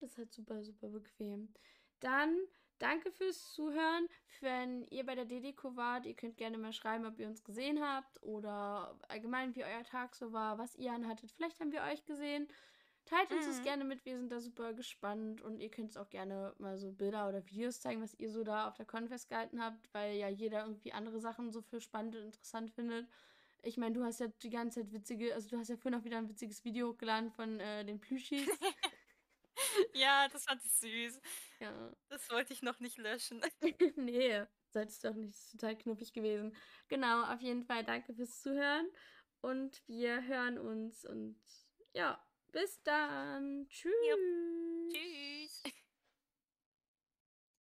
[0.00, 1.52] Ist halt super, super bequem.
[2.00, 2.36] Dann
[2.78, 4.08] danke fürs Zuhören.
[4.40, 7.82] Wenn ihr bei der DD-Co wart, ihr könnt gerne mal schreiben, ob ihr uns gesehen
[7.82, 11.30] habt oder allgemein, wie euer Tag so war, was ihr anhattet.
[11.32, 12.48] Vielleicht haben wir euch gesehen.
[13.06, 13.62] Teilt uns das Mhm.
[13.62, 17.28] gerne mit, wir sind da super gespannt und ihr könnt's auch gerne mal so Bilder
[17.28, 20.62] oder Videos zeigen, was ihr so da auf der Con festgehalten habt, weil ja jeder
[20.62, 23.08] irgendwie andere Sachen so für spannend und interessant findet.
[23.64, 26.04] Ich meine, du hast ja die ganze Zeit witzige also, du hast ja vorhin auch
[26.04, 28.48] wieder 'n witziges Video hochgeladen von, äh, den Plüschis.
[29.94, 31.20] Ja, das fand ich süß.
[31.60, 31.96] Ja.
[32.08, 33.42] Das wollte ich noch nicht löschen.
[33.96, 36.54] Ne, solltest du auch nicht, ist total knuffig gewesen.
[36.88, 38.88] Genau, auf jeden Fall danke fürs Zuhören
[39.40, 41.40] und wir hören uns und
[41.94, 43.68] ja, bis dann.
[43.70, 43.92] Tschüss.
[44.90, 45.35] Tschü